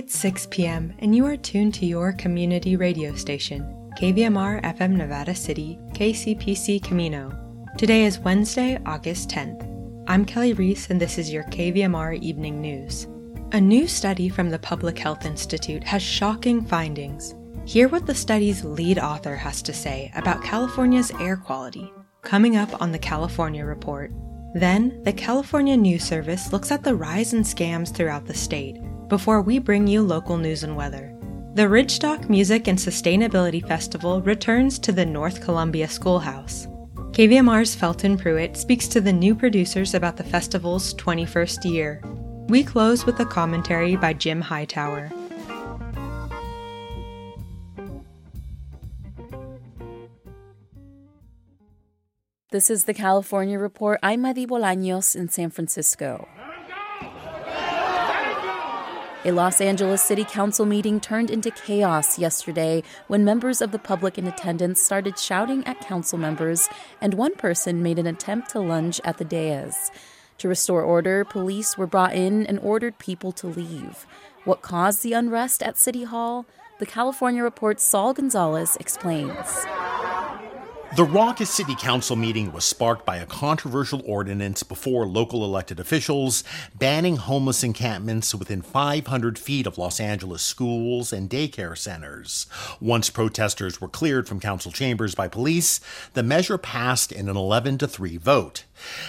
It's 0.00 0.18
6 0.18 0.46
p.m., 0.46 0.94
and 1.00 1.14
you 1.14 1.26
are 1.26 1.36
tuned 1.36 1.74
to 1.74 1.84
your 1.84 2.14
community 2.14 2.74
radio 2.74 3.14
station, 3.14 3.60
KVMR 3.98 4.62
FM 4.62 4.92
Nevada 4.92 5.34
City, 5.34 5.78
KCPC 5.92 6.82
Camino. 6.82 7.30
Today 7.76 8.06
is 8.06 8.18
Wednesday, 8.18 8.80
August 8.86 9.28
10th. 9.28 9.62
I'm 10.08 10.24
Kelly 10.24 10.54
Reese, 10.54 10.88
and 10.88 10.98
this 10.98 11.18
is 11.18 11.30
your 11.30 11.44
KVMR 11.44 12.18
Evening 12.22 12.62
News. 12.62 13.08
A 13.52 13.60
new 13.60 13.86
study 13.86 14.30
from 14.30 14.48
the 14.48 14.58
Public 14.58 14.98
Health 14.98 15.26
Institute 15.26 15.84
has 15.84 16.00
shocking 16.00 16.64
findings. 16.64 17.34
Hear 17.66 17.88
what 17.88 18.06
the 18.06 18.14
study's 18.14 18.64
lead 18.64 18.98
author 18.98 19.36
has 19.36 19.60
to 19.60 19.74
say 19.74 20.10
about 20.16 20.42
California's 20.42 21.12
air 21.20 21.36
quality, 21.36 21.92
coming 22.22 22.56
up 22.56 22.80
on 22.80 22.90
the 22.90 22.98
California 22.98 23.66
Report. 23.66 24.10
Then, 24.54 25.02
the 25.04 25.12
California 25.12 25.76
News 25.76 26.02
Service 26.02 26.52
looks 26.52 26.72
at 26.72 26.82
the 26.82 26.96
rise 26.96 27.32
in 27.34 27.42
scams 27.42 27.94
throughout 27.94 28.26
the 28.26 28.34
state 28.34 28.78
before 29.08 29.42
we 29.42 29.58
bring 29.58 29.86
you 29.86 30.02
local 30.02 30.36
news 30.36 30.64
and 30.64 30.76
weather. 30.76 31.14
The 31.54 31.68
Ridgestock 31.68 32.28
Music 32.28 32.68
and 32.68 32.78
Sustainability 32.78 33.66
Festival 33.66 34.22
returns 34.22 34.78
to 34.80 34.92
the 34.92 35.04
North 35.04 35.40
Columbia 35.40 35.88
Schoolhouse. 35.88 36.68
KVMR's 37.12 37.74
Felton 37.74 38.16
Pruitt 38.16 38.56
speaks 38.56 38.86
to 38.88 39.00
the 39.00 39.12
new 39.12 39.34
producers 39.34 39.94
about 39.94 40.16
the 40.16 40.24
festival's 40.24 40.94
21st 40.94 41.70
year. 41.70 42.02
We 42.48 42.62
close 42.62 43.04
with 43.04 43.18
a 43.20 43.26
commentary 43.26 43.96
by 43.96 44.12
Jim 44.12 44.40
Hightower. 44.40 45.10
This 52.52 52.68
is 52.68 52.82
the 52.82 52.94
California 52.94 53.60
Report. 53.60 54.00
I'm 54.02 54.22
Madi 54.22 54.44
Bolaños 54.44 55.14
in 55.14 55.28
San 55.28 55.50
Francisco. 55.50 56.26
A 59.24 59.30
Los 59.30 59.60
Angeles 59.60 60.02
City 60.02 60.24
Council 60.24 60.66
meeting 60.66 60.98
turned 60.98 61.30
into 61.30 61.52
chaos 61.52 62.18
yesterday 62.18 62.82
when 63.06 63.24
members 63.24 63.62
of 63.62 63.70
the 63.70 63.78
public 63.78 64.18
in 64.18 64.26
attendance 64.26 64.82
started 64.82 65.16
shouting 65.16 65.64
at 65.64 65.78
council 65.78 66.18
members, 66.18 66.68
and 67.00 67.14
one 67.14 67.36
person 67.36 67.84
made 67.84 68.00
an 68.00 68.08
attempt 68.08 68.50
to 68.50 68.58
lunge 68.58 69.00
at 69.04 69.18
the 69.18 69.24
dais. 69.24 69.92
To 70.38 70.48
restore 70.48 70.82
order, 70.82 71.24
police 71.24 71.78
were 71.78 71.86
brought 71.86 72.16
in 72.16 72.48
and 72.48 72.58
ordered 72.58 72.98
people 72.98 73.30
to 73.30 73.46
leave. 73.46 74.08
What 74.42 74.60
caused 74.60 75.04
the 75.04 75.12
unrest 75.12 75.62
at 75.62 75.78
City 75.78 76.02
Hall? 76.02 76.46
The 76.80 76.86
California 76.86 77.44
Report's 77.44 77.84
Saul 77.84 78.12
Gonzalez 78.12 78.76
explains. 78.80 79.64
The 80.96 81.04
raucous 81.04 81.50
city 81.50 81.76
council 81.76 82.16
meeting 82.16 82.50
was 82.50 82.64
sparked 82.64 83.06
by 83.06 83.18
a 83.18 83.26
controversial 83.26 84.02
ordinance 84.04 84.64
before 84.64 85.06
local 85.06 85.44
elected 85.44 85.78
officials 85.78 86.42
banning 86.76 87.14
homeless 87.14 87.62
encampments 87.62 88.34
within 88.34 88.60
500 88.60 89.38
feet 89.38 89.68
of 89.68 89.78
Los 89.78 90.00
Angeles 90.00 90.42
schools 90.42 91.12
and 91.12 91.30
daycare 91.30 91.78
centers. 91.78 92.48
Once 92.80 93.08
protesters 93.08 93.80
were 93.80 93.88
cleared 93.88 94.26
from 94.26 94.40
council 94.40 94.72
chambers 94.72 95.14
by 95.14 95.28
police, 95.28 95.78
the 96.14 96.24
measure 96.24 96.58
passed 96.58 97.12
in 97.12 97.28
an 97.28 97.36
11 97.36 97.78
to 97.78 97.86
3 97.86 98.16
vote. 98.16 98.64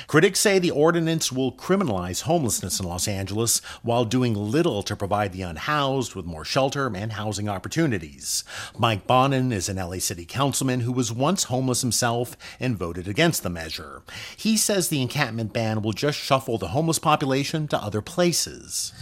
Critics 0.08 0.40
say 0.40 0.60
the 0.60 0.72
ordinance 0.72 1.32
will 1.32 1.52
criminalize 1.52 2.24
homelessness 2.24 2.80
in 2.80 2.86
Los 2.86 3.08
Angeles 3.08 3.60
while 3.82 4.06
doing 4.06 4.34
little 4.34 4.84
to 4.84 4.96
provide 4.96 5.34
the 5.34 5.42
unhoused 5.42 6.16
with 6.16 6.26
more 6.26 6.46
shelter 6.46 6.92
and 6.94 7.14
housing 7.14 7.48
opportunities. 7.48 8.44
Mike 8.78 9.08
Bonin 9.08 9.52
is 9.52 9.70
an 9.70 9.78
LA 9.78 10.00
City 10.00 10.26
councilman 10.26 10.82
who 10.82 10.92
was 10.92 11.12
once 11.12 11.46
homeless 11.46 11.82
himself 11.82 12.36
and 12.60 12.78
voted 12.78 13.08
against 13.08 13.44
the 13.44 13.50
measure. 13.50 14.02
He 14.36 14.58
says 14.58 14.90
the 14.90 15.02
encampment 15.02 15.54
ban 15.54 15.82
will 15.82 15.94
just 15.94 16.18
shuffle 16.18 16.58
the 16.58 16.70
homeless 16.70 17.00
population 17.00 17.68
to 17.70 17.78
other 17.78 18.02
places. 18.02 18.94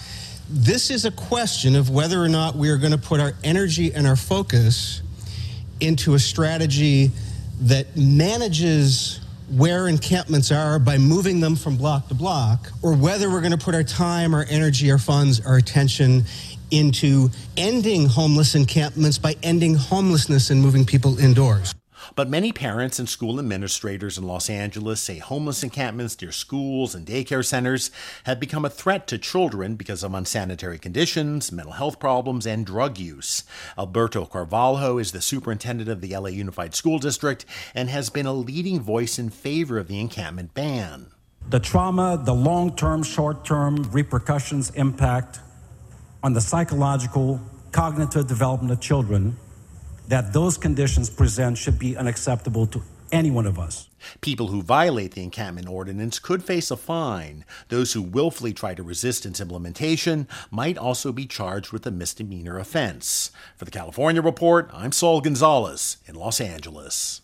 This 0.50 0.90
is 0.90 1.06
a 1.06 1.12
question 1.12 1.76
of 1.76 1.92
whether 1.92 2.22
or 2.24 2.30
not 2.30 2.56
we 2.56 2.70
are 2.70 2.78
going 2.78 2.92
to 2.92 2.98
put 2.98 3.20
our 3.20 3.34
energy 3.44 3.94
and 3.94 4.08
our 4.08 4.16
focus 4.16 5.04
into 5.80 6.16
a 6.16 6.20
strategy 6.20 7.12
that 7.62 7.96
manages 7.96 9.20
where 9.52 9.88
encampments 9.88 10.52
are 10.52 10.80
by 10.80 10.98
moving 10.98 11.40
them 11.40 11.56
from 11.56 11.76
block 11.76 12.08
to 12.08 12.14
block, 12.14 12.72
or 12.82 12.94
whether 12.94 13.30
we're 13.30 13.42
going 13.42 13.52
to 13.52 13.58
put 13.58 13.76
our 13.76 13.84
time, 13.84 14.34
our 14.34 14.46
energy, 14.50 14.92
our 14.92 14.98
funds, 14.98 15.46
our 15.46 15.58
attention 15.58 16.24
into 16.72 17.30
ending 17.58 18.08
homeless 18.08 18.56
encampments 18.56 19.18
by 19.18 19.36
ending 19.42 19.74
homelessness 19.74 20.50
and 20.50 20.62
moving 20.62 20.86
people 20.86 21.18
indoors. 21.20 21.74
But 22.16 22.30
many 22.30 22.52
parents 22.52 23.00
and 23.00 23.08
school 23.08 23.40
administrators 23.40 24.18
in 24.18 24.26
Los 24.26 24.50
Angeles 24.50 25.02
say 25.02 25.18
homeless 25.18 25.64
encampments 25.64 26.20
near 26.22 26.32
schools 26.32 26.96
and 26.96 27.06
daycare 27.06 27.46
centers 27.46 27.92
have 28.24 28.40
become 28.40 28.66
a 28.66 28.70
threat 28.70 29.08
to 29.08 29.18
children 29.18 29.76
because 29.76 30.04
of 30.04 30.14
unsanitary 30.14 30.80
conditions, 30.80 31.52
mental 31.52 31.74
health 31.74 32.00
problems, 32.00 32.46
and 32.46 32.66
drug 32.66 32.98
use. 32.98 33.44
Alberto 33.78 34.26
Carvalho 34.26 34.98
is 34.98 35.12
the 35.12 35.22
superintendent 35.22 35.90
of 35.90 36.02
the 36.02 36.16
LA 36.16 36.30
Unified 36.30 36.76
School 36.76 37.00
District 37.00 37.46
and 37.76 37.90
has 37.90 38.10
been 38.10 38.26
a 38.26 38.34
leading 38.34 38.80
voice 38.80 39.20
in 39.20 39.30
favor 39.30 39.78
of 39.78 39.88
the 39.88 40.00
encampment 40.00 40.54
ban. 40.54 41.08
The 41.50 41.60
trauma, 41.60 42.22
the 42.24 42.34
long 42.34 42.76
term, 42.76 43.04
short 43.04 43.46
term 43.46 43.84
repercussions 43.92 44.70
impact 44.72 45.40
on 46.22 46.34
the 46.34 46.42
psychological, 46.42 47.40
cognitive 47.72 48.28
development 48.28 48.72
of 48.72 48.80
children 48.80 49.38
that 50.10 50.34
those 50.34 50.58
conditions 50.58 51.08
present 51.08 51.56
should 51.56 51.78
be 51.78 51.96
unacceptable 51.96 52.66
to 52.66 52.82
any 53.12 53.30
one 53.30 53.46
of 53.46 53.60
us. 53.60 53.90
People 54.22 54.48
who 54.48 54.64
violate 54.64 55.14
the 55.14 55.22
encampment 55.24 55.70
ordinance 55.70 56.18
could 56.18 56.44
face 56.44 56.72
a 56.72 56.78
fine. 56.78 57.46
Those 57.70 57.94
who 57.94 58.02
willfully 58.02 58.52
try 58.52 58.74
to 58.74 58.82
resist 58.82 59.26
its 59.26 59.40
implementation 59.40 60.28
might 60.50 60.80
also 60.80 61.12
be 61.12 61.28
charged 61.28 61.72
with 61.72 61.86
a 61.86 61.92
misdemeanor 61.92 62.58
offense. 62.58 63.32
For 63.56 63.66
the 63.66 63.72
California 63.72 64.22
Report, 64.22 64.70
I'm 64.74 64.92
Saul 64.92 65.22
Gonzalez 65.22 65.98
in 66.08 66.16
Los 66.16 66.42
Angeles. 66.42 67.22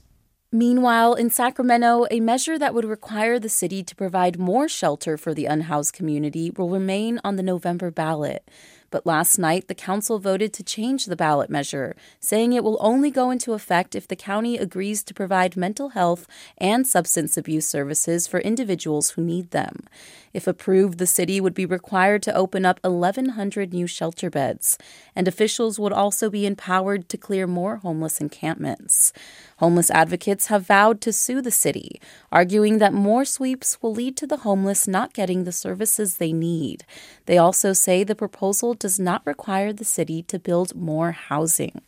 Meanwhile, 0.52 1.16
in 1.16 1.32
Sacramento, 1.32 2.06
a 2.12 2.20
measure 2.20 2.58
that 2.60 2.74
would 2.74 2.86
require 2.86 3.40
the 3.40 3.50
city 3.50 3.84
to 3.84 3.96
provide 3.96 4.40
more 4.40 4.70
shelter 4.70 5.18
for 5.18 5.34
the 5.34 5.48
unhoused 5.48 5.94
community 5.94 6.52
will 6.52 6.70
remain 6.70 7.20
on 7.24 7.36
the 7.36 7.44
November 7.44 7.90
ballot. 7.90 8.50
But 8.96 9.06
last 9.06 9.38
night, 9.38 9.68
the 9.68 9.76
council 9.76 10.20
voted 10.20 10.54
to 10.54 10.64
change 10.64 11.06
the 11.06 11.18
ballot 11.18 11.50
measure, 11.50 11.98
saying 12.22 12.54
it 12.54 12.64
will 12.64 12.78
only 12.80 13.12
go 13.12 13.30
into 13.30 13.52
effect 13.52 13.94
if 13.94 14.08
the 14.08 14.16
county 14.16 14.58
agrees 14.58 15.04
to 15.04 15.14
provide 15.14 15.58
mental 15.58 15.90
health 15.90 16.26
and 16.58 16.88
substance 16.88 17.36
abuse 17.36 17.68
services 17.68 18.26
for 18.26 18.40
individuals 18.40 19.10
who 19.10 19.22
need 19.22 19.52
them. 19.52 19.84
If 20.32 20.48
approved, 20.48 20.98
the 20.98 21.08
city 21.08 21.40
would 21.40 21.54
be 21.54 21.66
required 21.66 22.22
to 22.24 22.34
open 22.34 22.66
up 22.66 22.80
1,100 22.84 23.74
new 23.74 23.88
shelter 23.88 24.30
beds, 24.30 24.78
and 25.16 25.28
officials 25.28 25.80
would 25.80 25.94
also 25.94 26.30
be 26.30 26.46
empowered 26.46 27.08
to 27.08 27.18
clear 27.18 27.48
more 27.48 27.78
homeless 27.78 28.20
encampments. 28.20 29.14
Homeless 29.60 29.90
advocates 29.90 30.48
have 30.48 30.68
vowed 30.68 31.00
to 31.00 31.14
sue 31.14 31.42
the 31.42 31.52
city, 31.52 32.02
arguing 32.34 32.80
that 32.80 32.94
more 32.94 33.24
sweeps 33.24 33.82
will 33.82 33.94
lead 33.94 34.18
to 34.18 34.28
the 34.28 34.38
homeless 34.38 34.90
not 34.90 35.14
getting 35.14 35.46
the 35.46 35.54
services 35.54 36.18
they 36.18 36.34
need. 36.34 36.84
They 37.28 37.38
also 37.38 37.72
say 37.72 38.04
the 38.04 38.14
proposal 38.14 38.74
does 38.86 39.00
not 39.00 39.26
require 39.26 39.74
the 39.74 39.84
city 39.84 40.22
to 40.22 40.38
build 40.38 40.76
more 40.76 41.10
housing. 41.10 41.82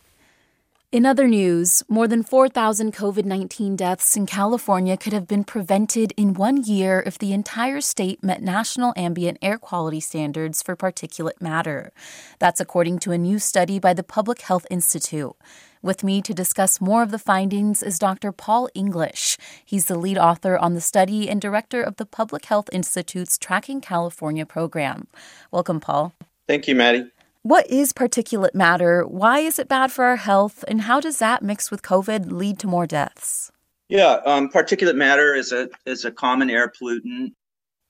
In 0.92 1.06
other 1.06 1.28
news, 1.28 1.84
more 1.88 2.08
than 2.08 2.24
4,000 2.24 2.92
COVID 2.92 3.24
19 3.24 3.76
deaths 3.76 4.18
in 4.18 4.26
California 4.26 4.98
could 4.98 5.14
have 5.14 5.28
been 5.28 5.44
prevented 5.44 6.12
in 6.18 6.34
one 6.34 6.64
year 6.64 7.04
if 7.06 7.20
the 7.20 7.34
entire 7.34 7.82
state 7.82 8.24
met 8.24 8.42
national 8.42 8.96
ambient 8.98 9.38
air 9.44 9.60
quality 9.60 10.00
standards 10.00 10.64
for 10.64 10.76
particulate 10.76 11.40
matter. 11.40 11.92
That's 12.40 12.60
according 12.60 12.98
to 13.00 13.12
a 13.12 13.18
new 13.20 13.38
study 13.38 13.78
by 13.78 13.94
the 13.94 14.02
Public 14.02 14.42
Health 14.42 14.66
Institute. 14.72 15.36
With 15.84 16.04
me 16.04 16.24
to 16.24 16.34
discuss 16.34 16.82
more 16.82 17.04
of 17.04 17.12
the 17.12 17.20
findings 17.20 17.84
is 17.84 18.00
Dr. 18.00 18.32
Paul 18.32 18.70
English. 18.74 19.38
He's 19.64 19.86
the 19.86 20.00
lead 20.00 20.18
author 20.18 20.58
on 20.58 20.74
the 20.74 20.82
study 20.82 21.30
and 21.30 21.40
director 21.40 21.84
of 21.84 21.98
the 21.98 22.08
Public 22.08 22.46
Health 22.46 22.70
Institute's 22.74 23.38
Tracking 23.38 23.82
California 23.82 24.48
program. 24.48 25.06
Welcome, 25.52 25.80
Paul. 25.80 26.14
Thank 26.48 26.68
you, 26.68 26.76
Madi. 26.76 27.12
What 27.44 27.70
is 27.70 27.94
particulate 27.94 28.56
matter? 28.56 29.04
Why 29.06 29.40
is 29.40 29.60
it 29.60 29.68
bad 29.68 29.92
for 29.92 30.06
our 30.06 30.16
health? 30.18 30.66
And 30.68 30.82
how 30.82 31.00
does 31.00 31.20
that 31.20 31.44
mix 31.44 31.72
with 31.72 31.82
COVID 31.82 32.32
lead 32.32 32.60
to 32.60 32.68
more 32.68 32.88
deaths? 32.88 33.52
Yeah, 33.90 34.20
um, 34.26 34.50
particulate 34.50 34.96
matter 34.96 35.34
is 35.34 35.52
a 35.52 35.70
is 35.86 36.04
a 36.04 36.12
common 36.12 36.50
air 36.50 36.70
pollutant. 36.70 37.34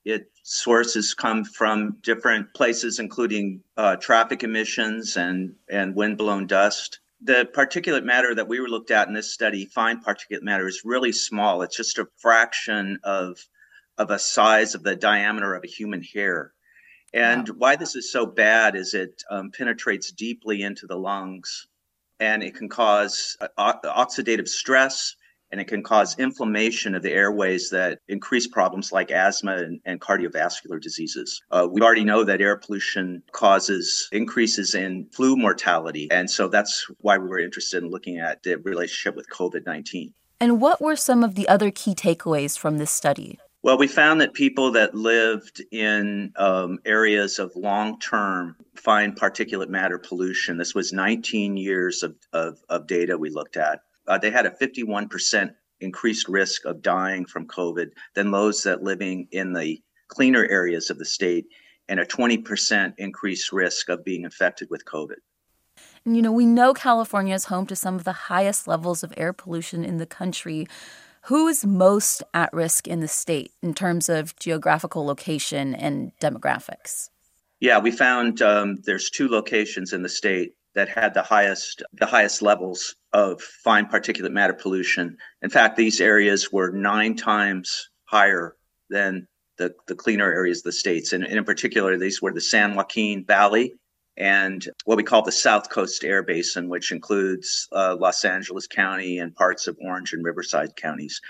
Its 0.04 0.30
sources 0.44 1.12
come 1.12 1.44
from 1.44 1.96
different 2.02 2.54
places, 2.54 3.00
including 3.00 3.62
uh, 3.76 3.96
traffic 3.96 4.44
emissions 4.44 5.16
and 5.16 5.54
and 5.68 5.96
windblown 5.96 6.46
dust. 6.46 7.00
The 7.20 7.48
particulate 7.52 8.04
matter 8.04 8.32
that 8.32 8.46
we 8.46 8.60
were 8.60 8.68
looked 8.68 8.92
at 8.92 9.08
in 9.08 9.14
this 9.14 9.32
study, 9.32 9.64
fine 9.64 10.00
particulate 10.00 10.42
matter, 10.42 10.68
is 10.68 10.82
really 10.84 11.10
small. 11.10 11.62
It's 11.62 11.76
just 11.76 11.98
a 11.98 12.06
fraction 12.18 13.00
of 13.02 13.38
of 13.96 14.10
a 14.12 14.20
size 14.20 14.76
of 14.76 14.84
the 14.84 14.94
diameter 14.94 15.54
of 15.54 15.64
a 15.64 15.68
human 15.68 16.02
hair. 16.02 16.52
And 17.12 17.48
wow. 17.48 17.54
why 17.58 17.76
this 17.76 17.96
is 17.96 18.12
so 18.12 18.26
bad 18.26 18.76
is 18.76 18.94
it 18.94 19.22
um, 19.30 19.50
penetrates 19.50 20.12
deeply 20.12 20.62
into 20.62 20.86
the 20.86 20.96
lungs 20.96 21.66
and 22.20 22.42
it 22.42 22.54
can 22.54 22.68
cause 22.68 23.36
uh, 23.40 23.74
oxidative 23.84 24.48
stress 24.48 25.14
and 25.50 25.60
it 25.60 25.66
can 25.66 25.82
cause 25.82 26.18
inflammation 26.18 26.94
of 26.94 27.02
the 27.02 27.12
airways 27.12 27.70
that 27.70 28.00
increase 28.08 28.46
problems 28.46 28.92
like 28.92 29.10
asthma 29.10 29.56
and, 29.56 29.80
and 29.86 30.00
cardiovascular 30.00 30.80
diseases. 30.80 31.40
Uh, 31.50 31.66
we 31.70 31.80
already 31.80 32.04
know 32.04 32.24
that 32.24 32.40
air 32.40 32.56
pollution 32.56 33.22
causes 33.32 34.08
increases 34.12 34.74
in 34.74 35.06
flu 35.12 35.36
mortality, 35.36 36.08
and 36.10 36.30
so 36.30 36.48
that's 36.48 36.86
why 37.00 37.16
we 37.16 37.28
were 37.28 37.38
interested 37.38 37.82
in 37.82 37.90
looking 37.90 38.18
at 38.18 38.42
the 38.42 38.56
relationship 38.56 39.16
with 39.16 39.28
COVID 39.30 39.64
19. 39.64 40.12
And 40.40 40.60
what 40.60 40.80
were 40.80 40.96
some 40.96 41.24
of 41.24 41.34
the 41.34 41.48
other 41.48 41.70
key 41.70 41.94
takeaways 41.94 42.58
from 42.58 42.78
this 42.78 42.92
study? 42.92 43.38
Well, 43.62 43.76
we 43.76 43.88
found 43.88 44.20
that 44.20 44.34
people 44.34 44.70
that 44.72 44.94
lived 44.94 45.62
in 45.72 46.32
um, 46.36 46.78
areas 46.84 47.40
of 47.40 47.54
long 47.56 47.98
term 47.98 48.56
fine 48.76 49.12
particulate 49.14 49.68
matter 49.68 49.98
pollution, 49.98 50.56
this 50.56 50.74
was 50.74 50.92
19 50.92 51.56
years 51.56 52.02
of, 52.04 52.14
of, 52.32 52.58
of 52.68 52.86
data 52.86 53.18
we 53.18 53.30
looked 53.30 53.56
at, 53.56 53.80
uh, 54.06 54.16
they 54.16 54.30
had 54.30 54.46
a 54.46 54.50
51% 54.50 55.50
increased 55.80 56.28
risk 56.28 56.64
of 56.64 56.82
dying 56.82 57.26
from 57.26 57.46
COVID 57.46 57.90
than 58.14 58.30
those 58.30 58.62
that 58.62 58.82
living 58.82 59.26
in 59.32 59.52
the 59.52 59.82
cleaner 60.06 60.46
areas 60.48 60.88
of 60.88 60.98
the 60.98 61.04
state, 61.04 61.46
and 61.88 62.00
a 62.00 62.06
20% 62.06 62.94
increased 62.98 63.52
risk 63.52 63.88
of 63.88 64.04
being 64.04 64.24
infected 64.24 64.68
with 64.70 64.84
COVID. 64.84 65.16
And 66.04 66.16
you 66.16 66.22
know, 66.22 66.32
we 66.32 66.46
know 66.46 66.74
California 66.74 67.34
is 67.34 67.46
home 67.46 67.66
to 67.66 67.76
some 67.76 67.96
of 67.96 68.04
the 68.04 68.12
highest 68.12 68.66
levels 68.66 69.02
of 69.02 69.12
air 69.16 69.32
pollution 69.32 69.84
in 69.84 69.98
the 69.98 70.06
country. 70.06 70.66
Who 71.24 71.48
is 71.48 71.64
most 71.64 72.22
at 72.32 72.52
risk 72.52 72.88
in 72.88 73.00
the 73.00 73.08
state 73.08 73.52
in 73.62 73.74
terms 73.74 74.08
of 74.08 74.36
geographical 74.38 75.04
location 75.04 75.74
and 75.74 76.12
demographics? 76.20 77.10
Yeah, 77.60 77.78
we 77.78 77.90
found 77.90 78.40
um, 78.40 78.78
there's 78.84 79.10
two 79.10 79.28
locations 79.28 79.92
in 79.92 80.02
the 80.02 80.08
state 80.08 80.54
that 80.74 80.88
had 80.88 81.12
the 81.14 81.22
highest 81.22 81.82
the 81.94 82.06
highest 82.06 82.40
levels 82.40 82.94
of 83.12 83.40
fine 83.40 83.86
particulate 83.86 84.30
matter 84.30 84.52
pollution. 84.52 85.16
In 85.42 85.50
fact, 85.50 85.76
these 85.76 86.00
areas 86.00 86.52
were 86.52 86.70
nine 86.70 87.16
times 87.16 87.90
higher 88.04 88.54
than 88.90 89.26
the, 89.56 89.74
the 89.86 89.94
cleaner 89.94 90.32
areas 90.32 90.58
of 90.58 90.64
the 90.64 90.72
states. 90.72 91.12
And, 91.12 91.24
and 91.24 91.34
in 91.34 91.44
particular, 91.44 91.96
these 91.98 92.22
were 92.22 92.32
the 92.32 92.40
San 92.40 92.74
Joaquin 92.74 93.24
Valley 93.24 93.74
and 94.18 94.68
what 94.84 94.96
we 94.96 95.04
call 95.04 95.22
the 95.22 95.30
South 95.30 95.70
Coast 95.70 96.02
Air 96.02 96.24
Basin, 96.24 96.68
which 96.68 96.90
includes 96.90 97.68
uh, 97.72 97.96
Los 97.98 98.24
Angeles 98.24 98.66
County 98.66 99.18
and 99.18 99.34
parts 99.34 99.68
of 99.68 99.78
Orange 99.80 100.12
and 100.12 100.24
Riverside 100.24 100.74
counties. 100.74 101.20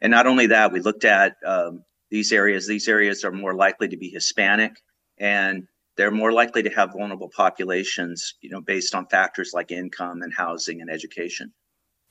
And 0.00 0.12
not 0.12 0.28
only 0.28 0.46
that, 0.46 0.72
we 0.72 0.78
looked 0.78 1.04
at 1.04 1.36
um, 1.44 1.82
these 2.08 2.30
areas. 2.30 2.68
These 2.68 2.86
areas 2.86 3.24
are 3.24 3.32
more 3.32 3.54
likely 3.54 3.88
to 3.88 3.96
be 3.96 4.10
Hispanic, 4.10 4.80
and 5.18 5.66
they're 5.96 6.12
more 6.12 6.32
likely 6.32 6.62
to 6.62 6.70
have 6.70 6.92
vulnerable 6.92 7.30
populations, 7.34 8.34
you 8.40 8.50
know, 8.50 8.60
based 8.60 8.94
on 8.94 9.06
factors 9.06 9.50
like 9.52 9.72
income 9.72 10.22
and 10.22 10.32
housing 10.32 10.80
and 10.80 10.88
education. 10.88 11.52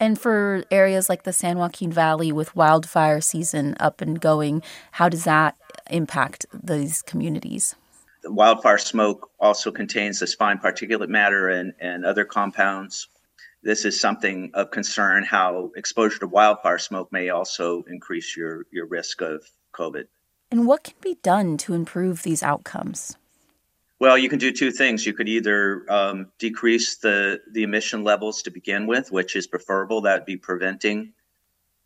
And 0.02 0.20
for 0.20 0.66
areas 0.70 1.08
like 1.08 1.24
the 1.24 1.32
San 1.32 1.58
Joaquin 1.58 1.94
Valley 1.94 2.34
with 2.34 2.58
wildfire 2.58 3.22
season 3.22 3.78
up 3.80 4.02
and 4.02 4.20
going, 4.20 4.62
how 4.92 5.08
does 5.08 5.24
that 5.24 5.56
impact 5.90 6.46
these 6.52 7.02
communities? 7.04 7.76
Wildfire 8.26 8.78
smoke 8.78 9.32
also 9.40 9.72
contains 9.72 10.20
this 10.20 10.34
fine 10.34 10.58
particulate 10.58 11.10
matter 11.10 11.50
and, 11.50 11.74
and 11.80 12.06
other 12.06 12.26
compounds. 12.26 13.08
This 13.64 13.86
is 13.86 14.00
something 14.00 14.52
of 14.54 14.72
concern 14.72 15.24
how 15.24 15.72
exposure 15.76 16.20
to 16.20 16.28
wildfire 16.28 16.78
smoke 16.78 17.12
may 17.12 17.30
also 17.30 17.84
increase 17.90 18.36
your, 18.38 18.66
your 18.72 18.86
risk 18.86 19.22
of 19.22 19.44
COVID. 19.74 20.06
And 20.52 20.68
what 20.68 20.84
can 20.84 20.96
be 21.02 21.18
done 21.24 21.58
to 21.58 21.74
improve 21.74 22.24
these 22.24 22.44
outcomes? 22.44 23.18
Well, 24.00 24.18
you 24.18 24.30
can 24.30 24.40
do 24.40 24.52
two 24.52 24.72
things. 24.72 25.06
You 25.06 25.14
could 25.14 25.30
either 25.30 25.86
um, 25.90 26.28
decrease 26.38 26.98
the 26.98 27.42
the 27.52 27.64
emission 27.64 28.04
levels 28.04 28.42
to 28.44 28.52
begin 28.52 28.88
with, 28.88 29.12
which 29.12 29.36
is 29.36 29.48
preferable. 29.48 30.02
That 30.02 30.20
would 30.20 30.26
be 30.26 30.38
preventing 30.38 31.14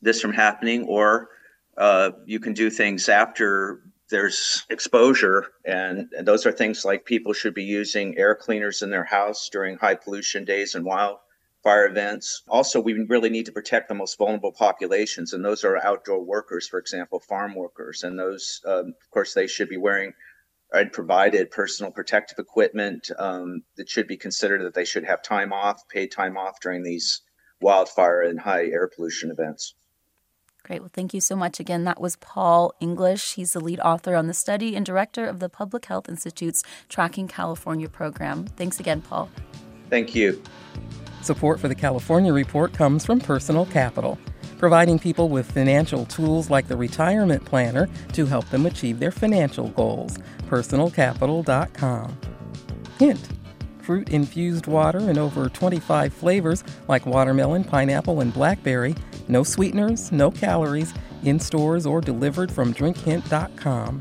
this 0.02 0.20
from 0.20 0.34
happening, 0.34 0.86
or 0.86 1.30
uh, 1.78 2.12
you 2.26 2.40
can 2.40 2.54
do 2.54 2.70
things 2.70 3.10
after 3.10 3.82
there's 4.10 4.66
exposure, 4.70 5.48
and, 5.66 6.12
and 6.18 6.28
those 6.28 6.46
are 6.46 6.52
things 6.52 6.84
like 6.86 7.06
people 7.06 7.34
should 7.34 7.54
be 7.54 7.64
using 7.64 8.18
air 8.18 8.36
cleaners 8.36 8.82
in 8.82 8.90
their 8.90 9.04
house 9.04 9.50
during 9.50 9.78
high 9.78 9.96
pollution 9.96 10.46
days 10.46 10.76
and 10.76 10.84
wildfire 10.84 11.88
events. 11.88 12.44
Also, 12.48 12.80
we 12.80 12.94
really 12.94 13.30
need 13.30 13.46
to 13.46 13.52
protect 13.52 13.88
the 13.88 13.96
most 13.96 14.18
vulnerable 14.18 14.52
populations, 14.52 15.34
and 15.34 15.46
those 15.46 15.64
are 15.64 15.78
outdoor 15.86 16.24
workers, 16.24 16.68
for 16.68 16.80
example, 16.80 17.20
farm 17.20 17.56
workers, 17.56 18.04
and 18.04 18.18
those, 18.18 18.62
um, 18.66 18.88
of 19.02 19.10
course, 19.12 19.34
they 19.34 19.48
should 19.48 19.70
be 19.70 19.78
wearing 19.78 20.14
I'd 20.72 20.94
provided 20.94 21.50
personal 21.50 21.92
protective 21.92 22.38
equipment 22.38 23.10
um, 23.18 23.64
that 23.76 23.90
should 23.90 24.08
be 24.08 24.18
considered 24.18 24.62
that 24.64 24.76
they 24.76 24.86
should 24.86 25.04
have 25.04 25.24
time 25.24 25.52
off, 25.52 25.88
paid 25.90 26.12
time 26.12 26.38
off 26.38 26.60
during 26.62 26.84
these 26.84 27.22
wildfire 27.60 28.22
and 28.22 28.40
high 28.40 28.66
air 28.66 28.88
pollution 28.88 29.32
events. 29.32 29.74
Great. 30.70 30.82
Well, 30.82 30.92
thank 30.94 31.16
you 31.16 31.20
so 31.20 31.36
much 31.36 31.60
again. 31.60 31.86
That 31.86 32.00
was 32.00 32.16
Paul 32.18 32.76
English. 32.80 33.34
He's 33.34 33.54
the 33.54 33.60
lead 33.60 33.80
author 33.80 34.16
on 34.16 34.28
the 34.28 34.36
study 34.36 34.76
and 34.76 34.86
director 34.86 35.26
of 35.26 35.40
the 35.40 35.50
Public 35.50 35.86
Health 35.86 36.08
Institute's 36.08 36.62
Tracking 36.90 37.28
California 37.28 37.90
program. 37.90 38.46
Thanks 38.46 38.80
again, 38.80 39.02
Paul. 39.02 39.32
Thank 39.90 40.14
you. 40.14 40.40
Support 41.24 41.60
for 41.60 41.70
the 41.70 41.74
California 41.74 42.32
Report 42.32 42.72
comes 42.72 43.04
from 43.04 43.20
Personal 43.20 43.66
Capital 43.66 44.20
providing 44.60 45.00
people 45.00 45.30
with 45.30 45.52
financial 45.52 46.06
tools 46.06 46.52
like 46.52 46.68
the 46.68 46.78
retirement 46.78 47.44
planner 47.46 47.90
to 48.14 48.28
help 48.28 48.48
them 48.50 48.68
achieve 48.68 49.00
their 49.00 49.10
financial 49.10 49.70
goals. 49.70 50.18
PersonalCapital.com. 50.50 52.18
Hint 53.00 53.30
fruit 53.90 54.10
infused 54.10 54.68
water 54.68 55.00
in 55.10 55.18
over 55.18 55.50
25 55.50 56.14
flavors 56.14 56.64
like 56.88 57.08
watermelon, 57.08 57.64
pineapple, 57.64 58.22
and 58.22 58.32
blackberry. 58.32 58.94
No 59.28 59.42
sweeteners, 59.42 60.12
no 60.12 60.30
calories, 60.30 60.94
in 61.24 61.40
stores 61.40 61.88
or 61.88 62.00
delivered 62.00 62.52
from 62.52 62.72
drinkhint.com. 62.72 64.00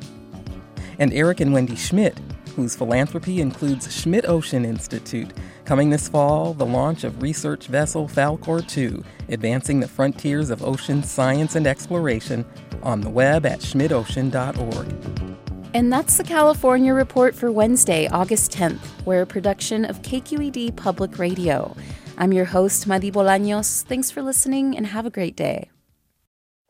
And 0.99 1.11
Eric 1.15 1.41
and 1.41 1.55
Wendy 1.55 1.75
Schmidt, 1.75 2.19
whose 2.55 2.77
philanthropy 2.77 3.41
includes 3.41 3.91
Schmidt 3.91 4.29
Ocean 4.29 4.67
Institute 4.67 5.33
Coming 5.65 5.89
this 5.89 6.07
fall, 6.07 6.53
the 6.53 6.67
launch 6.67 7.05
of 7.05 7.23
research 7.23 7.67
vessel 7.67 8.09
Falkor 8.09 8.69
2, 8.69 9.03
advancing 9.31 9.81
the 9.81 9.89
frontiers 9.89 10.51
of 10.51 10.63
ocean 10.63 11.03
science 11.03 11.57
and 11.57 11.67
exploration 11.67 12.45
on 12.83 13.01
the 13.01 13.09
web 13.09 13.47
at 13.47 13.61
schmidtocean.org. 13.61 15.28
And 15.75 15.93
that's 15.93 16.17
the 16.17 16.25
California 16.25 16.95
Report 16.95 17.35
for 17.35 17.53
Wednesday, 17.53 18.09
August 18.09 18.53
10th. 18.53 18.79
We're 19.05 19.23
a 19.23 19.27
production 19.27 19.85
of 19.85 20.01
KQED 20.01 20.77
Public 20.77 21.19
Radio. 21.19 21.77
I'm 22.17 22.33
your 22.33 22.47
host, 22.47 22.87
Madi 22.87 23.13
Bolaños. 23.13 23.83
Thanks 23.83 24.11
for 24.11 24.23
listening 24.23 24.77
and 24.77 24.87
have 24.87 25.05
a 25.05 25.11
great 25.11 25.37
day. 25.37 25.71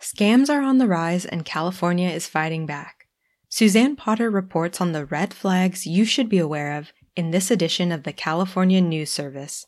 Scams 0.01 0.51
are 0.51 0.63
on 0.63 0.79
the 0.79 0.89
rise 0.89 1.25
and 1.25 1.45
California 1.45 2.09
is 2.09 2.27
fighting 2.27 2.67
back. 2.67 3.07
Suzanne 3.49 3.95
Potter 3.95 4.31
reports 4.31 4.81
on 4.81 4.91
the 4.93 5.07
red 5.07 5.33
flags 5.33 5.87
you 5.87 6.05
should 6.05 6.29
be 6.29 6.39
aware 6.39 6.77
of 6.77 6.93
in 7.15 7.31
this 7.31 7.53
edition 7.53 7.93
of 7.93 8.03
the 8.03 8.13
California 8.13 8.81
News 8.81 9.11
Service. 9.11 9.65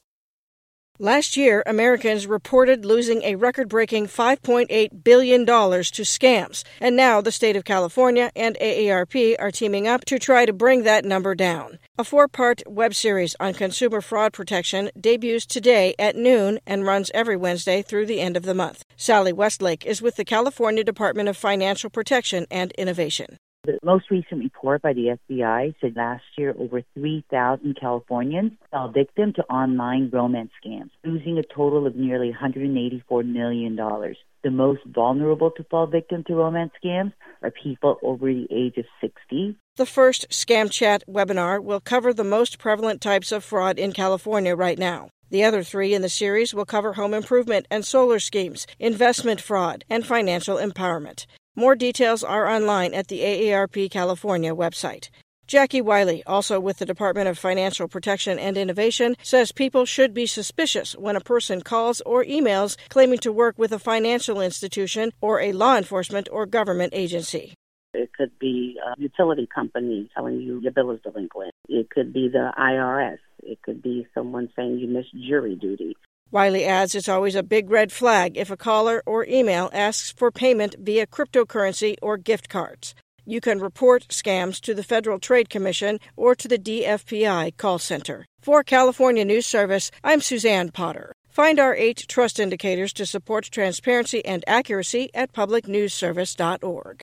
Last 1.03 1.35
year, 1.35 1.63
Americans 1.65 2.27
reported 2.27 2.85
losing 2.85 3.23
a 3.23 3.37
record 3.37 3.71
breaking 3.71 4.09
$5.8 4.09 5.03
billion 5.03 5.47
to 5.47 5.53
scams, 5.55 6.63
and 6.79 6.95
now 6.95 7.23
the 7.23 7.33
state 7.33 7.57
of 7.57 7.65
California 7.65 8.31
and 8.37 8.55
AARP 8.61 9.37
are 9.39 9.51
teaming 9.51 9.89
up 9.89 10.05
to 10.05 10.19
try 10.19 10.45
to 10.45 10.53
bring 10.53 10.83
that 10.83 11.07
number 11.07 11.35
down. 11.35 11.79
A 11.97 12.05
four 12.05 12.29
part 12.29 12.63
web 12.67 12.95
series 12.95 13.35
on 13.41 13.55
consumer 13.55 14.03
fraud 14.03 14.35
protection 14.35 14.91
debuts 15.01 15.47
today 15.47 15.95
at 15.99 16.17
noon 16.17 16.59
and 16.67 16.85
runs 16.85 17.11
every 17.15 17.35
Wednesday 17.39 17.81
through 17.81 18.05
the 18.05 18.21
end 18.21 18.37
of 18.37 18.43
the 18.43 18.53
month. 18.53 18.85
Sally 18.99 19.33
Westlake 19.33 19.87
is 19.87 20.03
with 20.03 20.17
the 20.17 20.25
California 20.27 20.85
Department 20.85 21.31
of 21.31 21.37
Financial 21.39 21.89
Protection 21.89 22.45
and 22.51 22.73
Innovation. 22.73 23.39
The 23.65 23.79
most 23.83 24.11
recent 24.11 24.41
report 24.43 24.81
by 24.81 24.95
the 24.95 25.19
FBI 25.29 25.75
said 25.83 25.95
last 25.95 26.25
year 26.39 26.55
over 26.59 26.83
3,000 26.95 27.77
Californians 27.79 28.53
fell 28.71 28.91
victim 28.91 29.35
to 29.35 29.43
online 29.53 30.09
romance 30.11 30.51
scams, 30.65 30.89
losing 31.05 31.37
a 31.37 31.43
total 31.43 31.87
of 31.87 31.95
nearly 31.95 32.33
$184 32.33 33.27
million. 33.27 33.77
The 33.77 34.51
most 34.51 34.81
vulnerable 34.87 35.51
to 35.51 35.65
fall 35.65 35.87
victim 35.87 36.25
to 36.25 36.35
romance 36.37 36.73
scams 36.83 37.13
are 37.43 37.51
people 37.51 37.99
over 38.03 38.33
the 38.33 38.49
age 38.51 38.79
of 38.79 38.87
60. 39.03 39.59
The 39.77 39.85
first 39.85 40.31
Scam 40.31 40.71
Chat 40.71 41.05
webinar 41.07 41.63
will 41.63 41.81
cover 41.81 42.15
the 42.15 42.25
most 42.25 42.59
prevalent 42.59 43.03
types 43.03 43.31
of 43.31 43.45
fraud 43.45 43.79
in 43.79 43.93
California 43.93 44.57
right 44.57 44.79
now. 44.79 45.11
The 45.29 45.45
other 45.45 45.63
three 45.63 45.93
in 45.93 46.01
the 46.01 46.09
series 46.09 46.55
will 46.55 46.65
cover 46.65 46.95
home 46.95 47.13
improvement 47.13 47.67
and 47.71 47.85
solar 47.85 48.21
schemes, 48.21 48.67
investment 48.79 49.41
fraud, 49.41 49.85
and 49.91 50.07
financial 50.07 50.57
empowerment. 50.57 51.27
More 51.57 51.75
details 51.75 52.23
are 52.23 52.49
online 52.49 52.95
at 52.95 53.09
the 53.09 53.21
AARP 53.21 53.91
California 53.91 54.55
website. 54.55 55.11
Jackie 55.49 55.81
Wiley, 55.81 56.23
also 56.25 56.61
with 56.61 56.79
the 56.79 56.87
Department 56.87 57.29
of 57.29 57.37
Financial 57.37 57.89
Protection 57.89 58.39
and 58.39 58.57
Innovation, 58.57 59.17
says 59.21 59.51
people 59.51 59.85
should 59.85 60.15
be 60.15 60.27
suspicious 60.27 60.93
when 60.93 61.17
a 61.17 61.21
person 61.21 61.61
calls 61.61 62.01
or 62.03 62.25
emails 62.25 62.77
claiming 62.89 63.19
to 63.19 63.33
work 63.33 63.59
with 63.59 63.73
a 63.73 63.81
financial 63.81 64.41
institution 64.41 65.11
or 65.21 65.41
a 65.41 65.51
law 65.51 65.77
enforcement 65.77 66.29
or 66.31 66.47
government 66.47 66.93
agency. 66.95 67.55
It 67.95 68.13
could 68.13 68.39
be 68.39 68.79
a 68.87 69.01
utility 69.01 69.49
company 69.53 70.09
telling 70.15 70.41
you 70.41 70.61
your 70.61 70.71
bill 70.71 70.93
is 70.93 71.01
delinquent. 71.03 71.53
It 71.69 71.91
could 71.91 72.13
be 72.13 72.29
the 72.29 72.53
IRS. 72.57 73.19
It 73.43 73.61
could 73.63 73.83
be 73.83 74.07
someone 74.15 74.51
saying 74.55 74.79
you 74.79 74.87
missed 74.87 75.13
jury 75.29 75.57
duty. 75.57 75.97
Wiley 76.33 76.65
adds 76.65 76.95
it's 76.95 77.09
always 77.09 77.35
a 77.35 77.43
big 77.43 77.71
red 77.71 77.91
flag 77.91 78.37
if 78.37 78.51
a 78.51 78.57
caller 78.57 79.03
or 79.05 79.27
email 79.27 79.69
asks 79.73 80.13
for 80.13 80.31
payment 80.31 80.77
via 80.79 81.07
cryptocurrency 81.07 81.97
or 82.01 82.17
gift 82.17 82.49
cards. 82.49 82.95
You 83.27 83.41
can 83.41 83.59
report 83.59 84.07
scams 84.09 84.61
to 84.61 84.73
the 84.73 84.85
Federal 84.85 85.19
Trade 85.19 85.51
Commission 85.51 85.99
or 86.17 86.35
to 86.37 86.47
the 86.47 86.59
DFPI 86.59 87.57
call 87.57 87.79
center. 87.79 88.27
For 88.41 88.63
California 88.63 89.25
News 89.25 89.47
Service, 89.47 89.91
I'm 90.05 90.21
Suzanne 90.21 90.71
Potter. 90.71 91.13
Find 91.29 91.59
our 91.59 91.75
eight 91.75 92.05
trust 92.09 92.39
indicators 92.39 92.93
to 92.95 93.07
support 93.07 93.45
transparency 93.51 94.25
and 94.25 94.45
accuracy 94.47 95.11
at 95.15 95.33
publicnewsservice.org. 95.33 97.01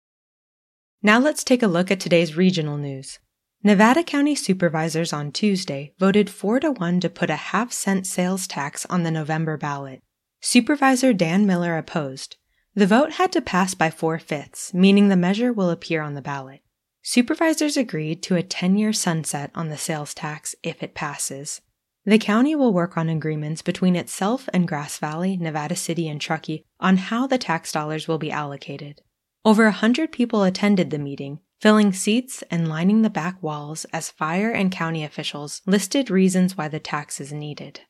Now 1.04 1.20
let's 1.20 1.44
take 1.44 1.64
a 1.64 1.68
look 1.68 1.92
at 1.92 2.00
today's 2.00 2.36
regional 2.36 2.78
news. 2.78 3.20
Nevada 3.64 4.04
County 4.04 4.36
supervisors 4.36 5.12
on 5.12 5.32
Tuesday 5.32 5.92
voted 5.98 6.30
4 6.30 6.60
to 6.60 6.72
1 6.72 7.00
to 7.00 7.10
put 7.10 7.32
a 7.32 7.36
half 7.36 7.74
cent 7.74 8.06
sales 8.06 8.46
tax 8.46 8.86
on 8.86 9.02
the 9.02 9.12
November 9.12 9.58
ballot. 9.58 10.04
Supervisor 10.40 11.12
Dan 11.12 11.48
Miller 11.48 11.76
opposed. 11.76 12.38
The 12.76 12.86
vote 12.86 13.14
had 13.14 13.32
to 13.32 13.42
pass 13.42 13.74
by 13.74 13.90
four 13.90 14.20
fifths, 14.20 14.76
meaning 14.76 15.10
the 15.10 15.18
measure 15.18 15.52
will 15.52 15.72
appear 15.72 16.04
on 16.04 16.14
the 16.14 16.22
ballot. 16.22 16.62
Supervisors 17.02 17.76
agreed 17.76 18.22
to 18.24 18.36
a 18.36 18.44
10 18.44 18.78
year 18.78 18.94
sunset 18.94 19.50
on 19.56 19.70
the 19.70 19.78
sales 19.78 20.14
tax 20.14 20.54
if 20.62 20.84
it 20.84 20.94
passes. 20.94 21.62
The 22.06 22.20
county 22.20 22.56
will 22.56 22.72
work 22.72 22.96
on 22.96 23.10
agreements 23.10 23.64
between 23.64 23.96
itself 23.96 24.48
and 24.54 24.68
Grass 24.68 25.00
Valley, 25.00 25.36
Nevada 25.36 25.76
City, 25.76 26.08
and 26.08 26.22
Truckee 26.22 26.64
on 26.80 26.98
how 26.98 27.26
the 27.26 27.40
tax 27.40 27.72
dollars 27.72 28.08
will 28.08 28.20
be 28.20 28.32
allocated. 28.32 29.02
Over 29.44 29.66
a 29.66 29.72
hundred 29.72 30.12
people 30.12 30.44
attended 30.44 30.92
the 30.92 31.00
meeting, 31.00 31.40
filling 31.60 31.92
seats 31.92 32.44
and 32.52 32.68
lining 32.68 33.02
the 33.02 33.10
back 33.10 33.42
walls 33.42 33.86
as 33.92 34.12
fire 34.12 34.52
and 34.52 34.72
county 34.72 35.04
officials 35.04 35.62
listed 35.66 36.10
reasons 36.10 36.56
why 36.56 36.68
the 36.68 36.80
tax 36.80 37.20
is 37.20 37.34
needed. 37.34 37.82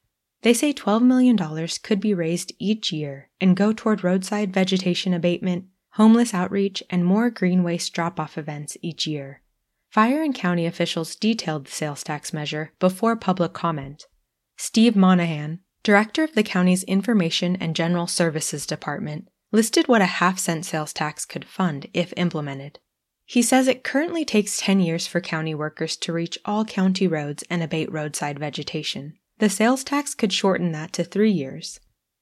They 0.42 0.54
say 0.54 0.74
$12 0.74 1.02
million 1.02 1.38
could 1.84 2.00
be 2.00 2.14
raised 2.14 2.54
each 2.60 2.92
year 2.92 3.30
and 3.42 3.58
go 3.58 3.74
toward 3.74 4.04
roadside 4.04 4.54
vegetation 4.54 5.14
abatement, 5.14 5.66
homeless 5.92 6.34
outreach, 6.34 6.84
and 6.90 7.04
more 7.04 7.30
green 7.30 7.64
waste 7.64 7.94
drop 7.94 8.20
off 8.20 8.38
events 8.38 8.78
each 8.82 9.08
year. 9.08 9.42
Fire 9.90 10.22
and 10.22 10.36
county 10.36 10.66
officials 10.66 11.16
detailed 11.16 11.66
the 11.66 11.72
sales 11.72 12.04
tax 12.04 12.32
measure 12.32 12.72
before 12.80 13.16
public 13.16 13.54
comment. 13.54 14.06
Steve 14.58 14.96
Monaghan, 14.96 15.60
director 15.82 16.24
of 16.24 16.36
the 16.36 16.44
county's 16.44 16.84
Information 16.84 17.56
and 17.56 17.76
General 17.76 18.08
Services 18.08 18.66
Department, 18.66 19.28
listed 19.52 19.88
what 19.88 20.02
a 20.02 20.06
half 20.06 20.38
cent 20.38 20.66
sales 20.66 20.94
tax 20.94 21.26
could 21.26 21.46
fund 21.46 21.88
if 21.94 22.14
implemented. 22.16 22.80
He 23.30 23.42
says 23.42 23.68
it 23.68 23.84
currently 23.84 24.24
takes 24.24 24.62
10 24.62 24.80
years 24.80 25.06
for 25.06 25.20
county 25.20 25.54
workers 25.54 25.98
to 25.98 26.14
reach 26.14 26.40
all 26.46 26.64
county 26.64 27.08
roads 27.08 27.44
and 27.50 27.62
abate 27.62 27.92
roadside 27.92 28.40
vegetation. 28.40 29.16
The 29.40 29.50
sales 29.50 29.84
tax 29.84 30.16
could 30.16 30.32
shorten 30.32 30.72
that 30.72 30.94
to 30.94 31.04
three 31.04 31.32
years. 31.32 31.82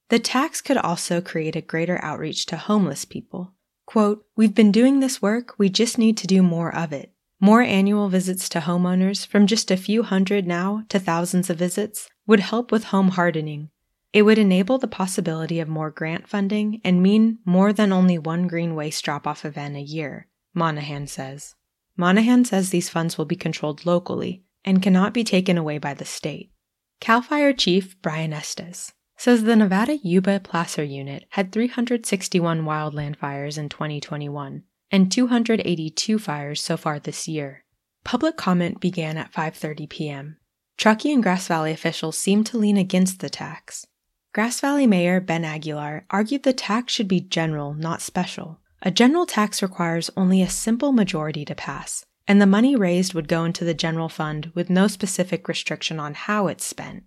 The 0.09 0.17
tax 0.17 0.61
could 0.61 0.77
also 0.77 1.21
create 1.21 1.55
a 1.55 1.61
greater 1.61 2.03
outreach 2.03 2.47
to 2.47 2.57
homeless 2.57 3.05
people. 3.05 3.53
Quote, 3.85 4.25
We've 4.35 4.55
been 4.55 4.71
doing 4.71 4.99
this 4.99 5.21
work, 5.21 5.53
we 5.59 5.69
just 5.69 5.99
need 5.99 6.17
to 6.17 6.27
do 6.27 6.41
more 6.41 6.75
of 6.75 6.91
it. 6.91 7.11
More 7.39 7.61
annual 7.61 8.09
visits 8.09 8.49
to 8.49 8.61
homeowners, 8.61 9.27
from 9.27 9.45
just 9.45 9.69
a 9.69 9.77
few 9.77 10.01
hundred 10.01 10.47
now 10.47 10.85
to 10.89 10.97
thousands 10.97 11.51
of 11.51 11.59
visits, 11.59 12.09
would 12.25 12.39
help 12.39 12.71
with 12.71 12.85
home 12.85 13.09
hardening. 13.09 13.69
It 14.11 14.23
would 14.23 14.39
enable 14.39 14.79
the 14.79 14.87
possibility 14.87 15.59
of 15.59 15.67
more 15.67 15.91
grant 15.91 16.27
funding 16.27 16.81
and 16.83 17.03
mean 17.03 17.37
more 17.45 17.71
than 17.71 17.93
only 17.93 18.17
one 18.17 18.47
green 18.47 18.73
waste 18.73 19.05
drop 19.05 19.27
off 19.27 19.45
event 19.45 19.75
a 19.75 19.81
year. 19.81 20.27
Monaghan 20.55 21.05
says. 21.05 21.53
Monaghan 21.97 22.45
says 22.45 22.69
these 22.69 22.89
funds 22.89 23.17
will 23.17 23.25
be 23.25 23.35
controlled 23.35 23.85
locally 23.85 24.43
and 24.63 24.81
cannot 24.81 25.13
be 25.13 25.23
taken 25.23 25.57
away 25.57 25.77
by 25.77 25.93
the 25.93 26.05
state. 26.05 26.51
CAL 26.99 27.21
FIRE 27.21 27.53
Chief 27.53 28.01
Brian 28.01 28.33
Estes 28.33 28.93
says 29.17 29.43
the 29.43 29.55
Nevada 29.55 29.97
Yuba 29.97 30.39
Placer 30.39 30.83
Unit 30.83 31.25
had 31.29 31.51
361 31.51 32.63
wildland 32.63 33.15
fires 33.15 33.57
in 33.57 33.69
2021 33.69 34.63
and 34.91 35.11
282 35.11 36.19
fires 36.19 36.61
so 36.61 36.77
far 36.77 36.99
this 36.99 37.27
year. 37.27 37.63
Public 38.03 38.37
comment 38.37 38.79
began 38.79 39.17
at 39.17 39.33
5:30 39.33 39.89
p.m. 39.89 40.37
Truckee 40.77 41.13
and 41.13 41.23
Grass 41.23 41.47
Valley 41.47 41.71
officials 41.71 42.17
seemed 42.17 42.45
to 42.47 42.57
lean 42.57 42.77
against 42.77 43.19
the 43.19 43.29
tax. 43.29 43.85
Grass 44.33 44.59
Valley 44.59 44.85
Mayor 44.85 45.21
Ben 45.21 45.45
Aguilar 45.45 46.05
argued 46.09 46.43
the 46.43 46.53
tax 46.53 46.93
should 46.93 47.07
be 47.07 47.21
general, 47.21 47.73
not 47.73 48.01
special. 48.01 48.59
A 48.85 48.91
general 48.91 49.25
tax 49.25 49.63
requires 49.63 50.11
only 50.15 50.43
a 50.43 50.49
simple 50.49 50.91
majority 50.91 51.43
to 51.45 51.55
pass, 51.55 52.05
and 52.27 52.39
the 52.39 52.45
money 52.45 52.75
raised 52.75 53.15
would 53.15 53.27
go 53.27 53.43
into 53.43 53.65
the 53.65 53.73
general 53.73 54.09
fund 54.09 54.51
with 54.53 54.69
no 54.69 54.87
specific 54.87 55.47
restriction 55.47 55.99
on 55.99 56.13
how 56.13 56.45
it's 56.45 56.63
spent. 56.63 57.03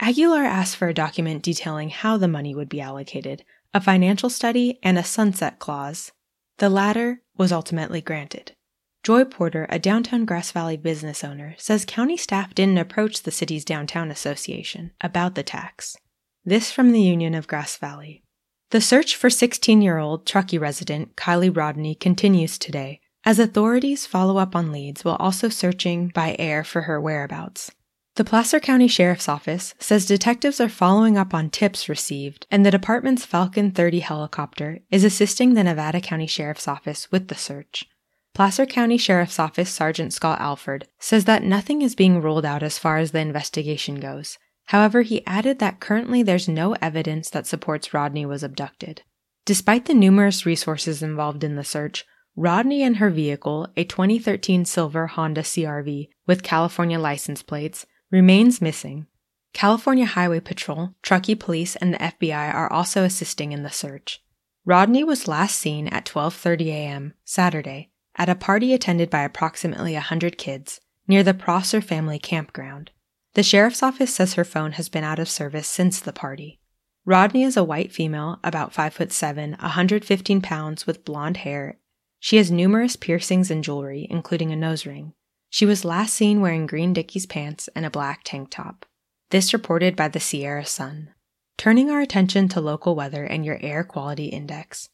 Aguilar 0.00 0.42
asked 0.42 0.74
for 0.74 0.88
a 0.88 0.94
document 0.94 1.44
detailing 1.44 1.90
how 1.90 2.16
the 2.16 2.26
money 2.26 2.52
would 2.52 2.68
be 2.68 2.80
allocated, 2.80 3.44
a 3.72 3.80
financial 3.80 4.28
study, 4.28 4.80
and 4.82 4.98
a 4.98 5.04
sunset 5.04 5.60
clause. 5.60 6.10
The 6.58 6.68
latter 6.68 7.22
was 7.36 7.52
ultimately 7.52 8.00
granted. 8.00 8.56
Joy 9.04 9.24
Porter, 9.24 9.66
a 9.70 9.78
downtown 9.78 10.24
Grass 10.24 10.50
Valley 10.50 10.76
business 10.76 11.22
owner, 11.22 11.54
says 11.58 11.84
county 11.84 12.16
staff 12.16 12.54
didn't 12.54 12.78
approach 12.78 13.22
the 13.22 13.30
city's 13.30 13.64
downtown 13.64 14.10
association 14.10 14.90
about 15.00 15.36
the 15.36 15.44
tax. 15.44 15.96
This 16.44 16.72
from 16.72 16.90
the 16.90 17.00
Union 17.00 17.36
of 17.36 17.46
Grass 17.46 17.76
Valley. 17.76 18.24
The 18.70 18.80
search 18.80 19.16
for 19.16 19.30
16 19.30 19.82
year 19.82 19.98
old 19.98 20.26
Truckee 20.26 20.56
resident 20.56 21.16
Kiely 21.16 21.50
Rodni 21.50 21.98
continues 21.98 22.56
today, 22.56 23.00
as 23.24 23.40
authorities 23.40 24.06
follow 24.06 24.36
up 24.36 24.54
on 24.54 24.70
leads 24.70 25.04
while 25.04 25.16
also 25.16 25.48
searching 25.48 26.06
by 26.14 26.36
air 26.38 26.62
for 26.62 26.82
her 26.82 27.00
whereabouts. 27.00 27.72
The 28.14 28.22
Placer 28.22 28.60
County 28.60 28.86
Sheriff's 28.86 29.28
Office 29.28 29.74
says 29.80 30.06
detectives 30.06 30.60
are 30.60 30.68
following 30.68 31.18
up 31.18 31.34
on 31.34 31.50
tips 31.50 31.88
received, 31.88 32.46
and 32.48 32.64
the 32.64 32.70
department's 32.70 33.24
Falcon 33.24 33.72
30 33.72 34.00
helicopter 34.00 34.78
is 34.88 35.02
assisting 35.02 35.54
the 35.54 35.64
Nevada 35.64 36.00
County 36.00 36.28
Sheriff's 36.28 36.68
Office 36.68 37.10
with 37.10 37.26
the 37.26 37.34
search. 37.34 37.88
Placer 38.34 38.66
County 38.66 38.98
Sheriff's 38.98 39.40
Office 39.40 39.70
Sergeant 39.70 40.12
Scott 40.12 40.40
Alford 40.40 40.86
says 41.00 41.24
that 41.24 41.42
nothing 41.42 41.82
is 41.82 41.96
being 41.96 42.22
ruled 42.22 42.44
out 42.44 42.62
as 42.62 42.78
far 42.78 42.98
as 42.98 43.10
the 43.10 43.18
investigation 43.18 43.96
goes, 43.98 44.38
However, 44.70 45.02
he 45.02 45.26
added 45.26 45.58
that 45.58 45.80
currently 45.80 46.22
there's 46.22 46.46
no 46.46 46.74
evidence 46.74 47.28
that 47.30 47.44
supports 47.44 47.88
Rodni 47.88 48.24
was 48.24 48.44
abducted. 48.44 49.02
Despite 49.44 49.86
the 49.86 49.94
numerous 49.94 50.46
resources 50.46 51.02
involved 51.02 51.42
in 51.42 51.56
the 51.56 51.64
search, 51.64 52.06
Rodni 52.38 52.78
and 52.78 52.98
her 52.98 53.10
vehicle, 53.10 53.66
a 53.76 53.82
2013 53.82 54.64
silver 54.64 55.08
Honda 55.08 55.40
CRV 55.40 56.10
with 56.28 56.44
California 56.44 57.00
license 57.00 57.42
plates, 57.42 57.84
remains 58.12 58.60
missing. 58.60 59.08
California 59.52 60.06
Highway 60.06 60.38
Patrol, 60.38 60.94
Truckee 61.02 61.34
Police, 61.34 61.74
and 61.74 61.92
the 61.92 61.98
FBI 61.98 62.54
are 62.54 62.72
also 62.72 63.02
assisting 63.02 63.50
in 63.50 63.64
the 63.64 63.70
search. 63.70 64.22
Rodni 64.64 65.04
was 65.04 65.26
last 65.26 65.58
seen 65.58 65.88
at 65.88 66.04
12:30 66.04 66.66
a.m. 66.66 67.14
Saturday 67.24 67.90
at 68.14 68.28
a 68.28 68.36
party 68.36 68.72
attended 68.72 69.10
by 69.10 69.22
approximately 69.22 69.94
100 69.94 70.38
kids 70.38 70.80
near 71.08 71.24
the 71.24 71.34
Prosser 71.34 71.80
family 71.80 72.20
campground. 72.20 72.92
The 73.34 73.42
sheriff's 73.42 73.82
office 73.82 74.14
says 74.14 74.34
her 74.34 74.44
phone 74.44 74.72
has 74.72 74.88
been 74.88 75.04
out 75.04 75.18
of 75.18 75.28
service 75.28 75.68
since 75.68 76.00
the 76.00 76.12
party. 76.12 76.58
Rodni 77.06 77.44
is 77.46 77.56
a 77.56 77.64
white 77.64 77.92
female, 77.92 78.40
about 78.42 78.72
5 78.72 78.92
foot 78.92 79.12
7, 79.12 79.52
115 79.52 80.40
pounds, 80.40 80.86
with 80.86 81.04
blonde 81.04 81.38
hair. 81.38 81.78
She 82.18 82.36
has 82.36 82.50
numerous 82.50 82.96
piercings 82.96 83.50
and 83.50 83.64
jewelry, 83.64 84.06
including 84.10 84.50
a 84.52 84.56
nose 84.56 84.84
ring. 84.84 85.14
She 85.48 85.64
was 85.64 85.84
last 85.84 86.14
seen 86.14 86.40
wearing 86.40 86.66
green 86.66 86.92
Dickies 86.92 87.26
pants 87.26 87.68
and 87.74 87.86
a 87.86 87.90
black 87.90 88.20
tank 88.24 88.50
top. 88.50 88.84
This 89.30 89.52
reported 89.52 89.96
by 89.96 90.08
the 90.08 90.20
Sierra 90.20 90.66
Sun. 90.66 91.10
Turning 91.56 91.90
our 91.90 92.00
attention 92.00 92.48
to 92.48 92.60
local 92.60 92.94
weather 92.94 93.24
and 93.24 93.44
your 93.44 93.58
air 93.60 93.84
quality 93.84 94.26
index. 94.26 94.88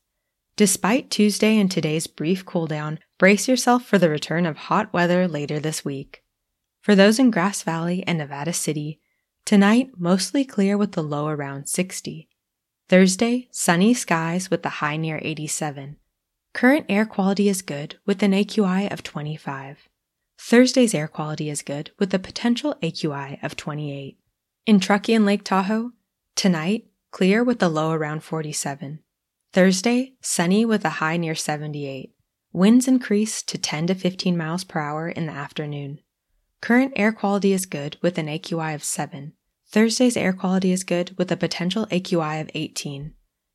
Despite 0.56 1.10
Tuesday 1.10 1.58
and 1.58 1.70
today's 1.70 2.06
brief 2.06 2.44
cool 2.44 2.66
down, 2.66 2.98
brace 3.18 3.48
yourself 3.48 3.84
for 3.84 3.98
the 3.98 4.08
return 4.08 4.46
of 4.46 4.56
hot 4.56 4.92
weather 4.92 5.28
later 5.28 5.58
this 5.58 5.84
week. 5.84 6.22
For 6.86 6.94
those 6.94 7.18
in 7.18 7.32
Grass 7.32 7.62
Valley 7.62 8.04
and 8.06 8.16
Nevada 8.16 8.52
City, 8.52 9.00
tonight 9.44 9.90
mostly 9.98 10.44
clear 10.44 10.78
with 10.78 10.92
the 10.92 11.02
low 11.02 11.26
around 11.26 11.68
60. 11.68 12.28
Thursday, 12.88 13.48
sunny 13.50 13.92
skies 13.92 14.52
with 14.52 14.62
the 14.62 14.78
high 14.78 14.96
near 14.96 15.18
87. 15.20 15.96
Current 16.54 16.86
air 16.88 17.04
quality 17.04 17.48
is 17.48 17.60
good 17.60 17.98
with 18.06 18.22
an 18.22 18.30
AQI 18.30 18.92
of 18.92 19.02
25. 19.02 19.88
Thursday's 20.38 20.94
air 20.94 21.08
quality 21.08 21.50
is 21.50 21.62
good 21.62 21.90
with 21.98 22.14
a 22.14 22.20
potential 22.20 22.76
AQI 22.80 23.42
of 23.42 23.56
28. 23.56 24.16
In 24.66 24.78
Truckee 24.78 25.14
and 25.14 25.26
Lake 25.26 25.42
Tahoe, 25.42 25.90
tonight, 26.36 26.86
clear 27.10 27.42
with 27.42 27.60
a 27.64 27.68
low 27.68 27.90
around 27.90 28.22
47. 28.22 29.00
Thursday, 29.52 30.12
sunny 30.20 30.64
with 30.64 30.84
a 30.84 31.00
high 31.00 31.16
near 31.16 31.34
78. 31.34 32.14
Winds 32.52 32.86
increase 32.86 33.42
to 33.42 33.58
10 33.58 33.88
to 33.88 33.94
15 33.96 34.36
miles 34.36 34.62
per 34.62 34.78
hour 34.78 35.08
in 35.08 35.26
the 35.26 35.32
afternoon. 35.32 35.98
Current 36.66 36.94
air 36.96 37.12
quality 37.12 37.52
is 37.52 37.64
good 37.64 37.96
with 38.02 38.18
an 38.18 38.26
AQI 38.26 38.74
of 38.74 38.82
7. 38.82 39.34
Thursday's 39.68 40.16
air 40.16 40.32
quality 40.32 40.72
is 40.72 40.82
good 40.82 41.16
with 41.16 41.30
a 41.30 41.36
potential 41.36 41.86
AQI 41.92 42.40
of 42.40 42.50
18. 42.54 43.14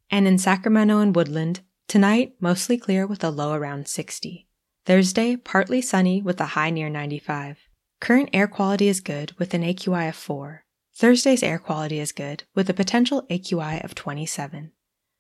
And 0.09 0.27
in 0.29 0.37
Sacramento 0.37 0.99
and 0.99 1.13
Woodland, 1.13 1.59
tonight 1.89 2.35
mostly 2.39 2.77
clear 2.77 3.05
with 3.05 3.21
a 3.21 3.29
low 3.29 3.51
around 3.51 3.89
60. 3.89 4.47
Thursday, 4.85 5.35
partly 5.35 5.81
sunny 5.81 6.21
with 6.21 6.39
a 6.39 6.55
high 6.55 6.69
near 6.69 6.87
95. 6.87 7.57
Current 7.99 8.29
air 8.31 8.47
quality 8.47 8.87
is 8.87 9.01
good 9.01 9.37
with 9.37 9.53
an 9.53 9.63
AQI 9.63 10.07
of 10.07 10.15
4. 10.15 10.63
Thursday's 10.95 11.43
air 11.43 11.59
quality 11.59 11.99
is 11.99 12.13
good, 12.13 12.45
with 12.55 12.69
a 12.69 12.73
potential 12.73 13.23
AQI 13.29 13.83
of 13.83 13.93
27. 13.93 14.71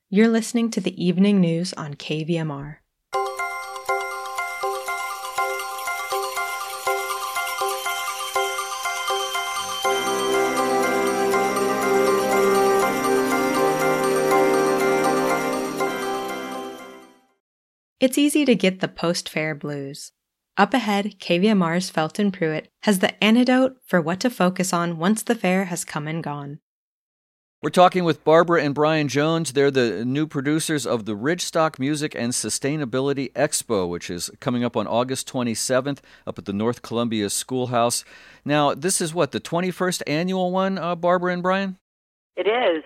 You're 0.07 0.29
listening 0.29 0.71
to 0.71 0.79
the 0.79 0.95
evening 0.95 1.41
news 1.41 1.73
on 1.73 1.95
KVMR. 1.95 2.77
It's 18.01 18.17
easy 18.17 18.45
to 18.45 18.55
get 18.55 18.79
the 18.79 18.87
post 18.87 19.29
fair 19.29 19.53
blues. 19.53 20.11
Up 20.57 20.73
ahead, 20.73 21.19
KVMR's 21.19 21.91
Felton 21.91 22.31
Pruitt 22.31 22.67
has 22.81 22.97
the 22.97 23.23
antidote 23.23 23.75
for 23.85 24.01
what 24.01 24.19
to 24.21 24.31
focus 24.31 24.73
on 24.73 24.97
once 24.97 25.21
the 25.21 25.35
fair 25.35 25.65
has 25.65 25.85
come 25.85 26.07
and 26.07 26.23
gone. 26.23 26.57
We're 27.61 27.69
talking 27.69 28.03
with 28.03 28.23
Barbara 28.23 28.63
and 28.63 28.73
Brian 28.73 29.07
Jones. 29.07 29.53
They're 29.53 29.69
the 29.69 30.03
new 30.03 30.25
producers 30.25 30.87
of 30.87 31.05
the 31.05 31.15
Ridgestock 31.15 31.77
Music 31.77 32.15
and 32.15 32.33
Sustainability 32.33 33.31
Expo, 33.33 33.87
which 33.87 34.09
is 34.09 34.31
coming 34.39 34.63
up 34.63 34.75
on 34.75 34.87
August 34.87 35.31
27th 35.31 35.99
up 36.25 36.39
at 36.39 36.45
the 36.45 36.53
North 36.53 36.81
Columbia 36.81 37.29
Schoolhouse. 37.29 38.03
Now, 38.43 38.73
this 38.73 38.99
is 38.99 39.13
what, 39.13 39.31
the 39.31 39.39
21st 39.39 40.01
annual 40.07 40.49
one, 40.49 40.79
uh, 40.79 40.95
Barbara 40.95 41.33
and 41.33 41.43
Brian? 41.43 41.77
It 42.35 42.47
is. 42.47 42.83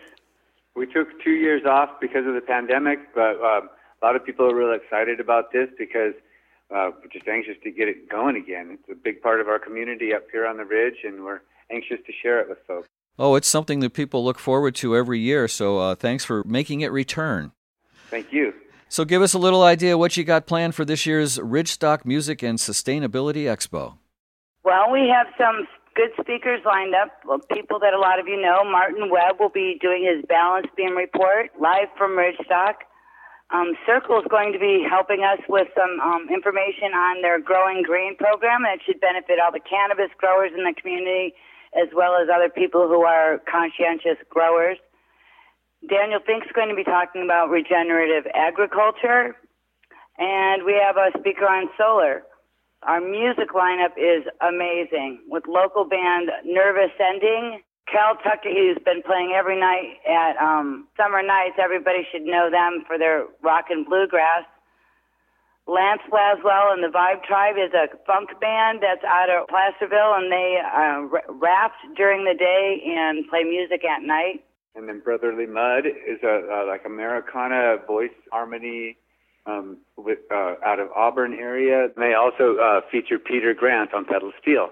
We 0.75 0.87
took 0.87 1.07
two 1.23 1.35
years 1.35 1.61
off 1.65 2.01
because 2.01 2.27
of 2.27 2.33
the 2.33 2.41
pandemic, 2.41 2.99
but 3.15 3.39
uh, 3.41 3.61
a 4.01 4.05
lot 4.05 4.15
of 4.15 4.25
people 4.25 4.49
are 4.49 4.55
really 4.55 4.77
excited 4.77 5.19
about 5.19 5.51
this 5.51 5.69
because 5.77 6.13
uh, 6.71 6.91
we're 7.01 7.09
just 7.11 7.27
anxious 7.27 7.55
to 7.63 7.71
get 7.71 7.87
it 7.87 8.09
going 8.09 8.35
again. 8.35 8.77
It's 8.79 8.89
a 8.91 8.95
big 8.95 9.21
part 9.21 9.41
of 9.41 9.47
our 9.47 9.59
community 9.59 10.13
up 10.13 10.23
here 10.31 10.45
on 10.47 10.57
the 10.57 10.65
ridge, 10.65 10.97
and 11.03 11.23
we're 11.23 11.41
anxious 11.71 11.97
to 12.05 12.13
share 12.21 12.39
it 12.39 12.49
with 12.49 12.59
folks. 12.67 12.87
Oh, 13.17 13.35
it's 13.35 13.47
something 13.47 13.79
that 13.79 13.93
people 13.93 14.25
look 14.25 14.39
forward 14.39 14.75
to 14.75 14.95
every 14.95 15.19
year. 15.19 15.47
So 15.47 15.79
uh, 15.79 15.95
thanks 15.95 16.25
for 16.25 16.43
making 16.43 16.81
it 16.81 16.91
return. 16.91 17.51
Thank 18.09 18.33
you. 18.33 18.53
So 18.89 19.05
give 19.05 19.21
us 19.21 19.33
a 19.33 19.39
little 19.39 19.63
idea 19.63 19.97
what 19.97 20.15
you 20.17 20.23
got 20.23 20.45
planned 20.45 20.75
for 20.75 20.85
this 20.85 21.05
year's 21.05 21.37
Ridgestock 21.37 22.05
Music 22.05 22.43
and 22.43 22.59
Sustainability 22.59 23.43
Expo. 23.43 23.97
Well, 24.63 24.91
we 24.91 25.07
have 25.09 25.27
some 25.37 25.67
good 25.95 26.11
speakers 26.19 26.61
lined 26.65 26.93
up. 26.93 27.09
People 27.51 27.79
that 27.79 27.93
a 27.93 27.99
lot 27.99 28.19
of 28.19 28.27
you 28.27 28.39
know. 28.41 28.63
Martin 28.63 29.09
Webb 29.09 29.39
will 29.39 29.49
be 29.49 29.77
doing 29.81 30.03
his 30.03 30.25
balance 30.27 30.67
beam 30.75 30.95
report 30.95 31.51
live 31.59 31.87
from 31.97 32.11
Ridgestock. 32.11 32.83
Um, 33.53 33.77
Circle 33.85 34.19
is 34.19 34.25
going 34.29 34.53
to 34.53 34.59
be 34.59 34.81
helping 34.89 35.21
us 35.21 35.37
with 35.47 35.67
some 35.77 36.01
um, 36.01 36.27
information 36.33 36.97
on 36.97 37.21
their 37.21 37.39
Growing 37.39 37.83
Green 37.83 38.17
program, 38.17 38.65
and 38.65 38.79
it 38.79 38.85
should 38.85 38.99
benefit 38.99 39.37
all 39.37 39.51
the 39.51 39.61
cannabis 39.61 40.09
growers 40.17 40.51
in 40.57 40.63
the 40.63 40.73
community 40.73 41.35
as 41.77 41.89
well 41.93 42.15
as 42.15 42.27
other 42.33 42.49
people 42.49 42.87
who 42.87 43.03
are 43.03 43.41
conscientious 43.45 44.17
growers. 44.29 44.77
Daniel 45.87 46.19
Fink's 46.25 46.47
going 46.55 46.69
to 46.69 46.75
be 46.75 46.83
talking 46.83 47.21
about 47.21 47.51
regenerative 47.51 48.25
agriculture, 48.33 49.35
and 50.17 50.63
we 50.65 50.73
have 50.73 50.97
a 50.97 51.13
speaker 51.19 51.45
on 51.45 51.69
solar. 51.77 52.23
Our 52.81 53.01
music 53.01 53.49
lineup 53.53 53.93
is 53.97 54.25
amazing 54.41 55.21
with 55.27 55.43
local 55.47 55.85
band 55.85 56.29
Nervous 56.45 56.93
Ending. 56.97 57.61
Cal 57.91 58.15
Tucker, 58.17 58.49
who's 58.49 58.77
been 58.83 59.01
playing 59.03 59.33
every 59.35 59.59
night 59.59 60.01
at 60.09 60.37
um, 60.37 60.87
Summer 60.97 61.21
Nights, 61.21 61.55
everybody 61.61 62.05
should 62.11 62.23
know 62.23 62.49
them 62.49 62.83
for 62.87 62.97
their 62.97 63.25
rock 63.43 63.65
and 63.69 63.85
bluegrass. 63.85 64.45
Lance 65.67 66.01
Laswell 66.11 66.73
and 66.73 66.83
the 66.83 66.93
Vibe 66.93 67.23
Tribe 67.23 67.55
is 67.57 67.73
a 67.73 67.89
funk 68.05 68.29
band 68.39 68.79
that's 68.81 69.03
out 69.03 69.29
of 69.29 69.47
Placerville, 69.47 70.13
and 70.13 70.31
they 70.31 70.57
uh, 70.61 71.33
rap 71.33 71.73
during 71.95 72.23
the 72.23 72.35
day 72.37 72.81
and 72.85 73.27
play 73.29 73.43
music 73.43 73.81
at 73.83 74.03
night. 74.03 74.43
And 74.75 74.87
then 74.87 74.99
Brotherly 74.99 75.47
Mud 75.47 75.85
is 75.87 76.19
a, 76.23 76.27
a 76.27 76.59
like 76.67 76.85
Americana 76.85 77.77
voice 77.87 78.13
harmony 78.31 78.97
um, 79.47 79.77
with 79.97 80.19
uh, 80.31 80.55
out 80.63 80.79
of 80.79 80.89
Auburn 80.95 81.33
area. 81.33 81.87
They 81.95 82.13
also 82.13 82.57
uh, 82.57 82.81
feature 82.91 83.17
Peter 83.17 83.53
Grant 83.53 83.93
on 83.93 84.05
pedal 84.05 84.33
steel. 84.41 84.69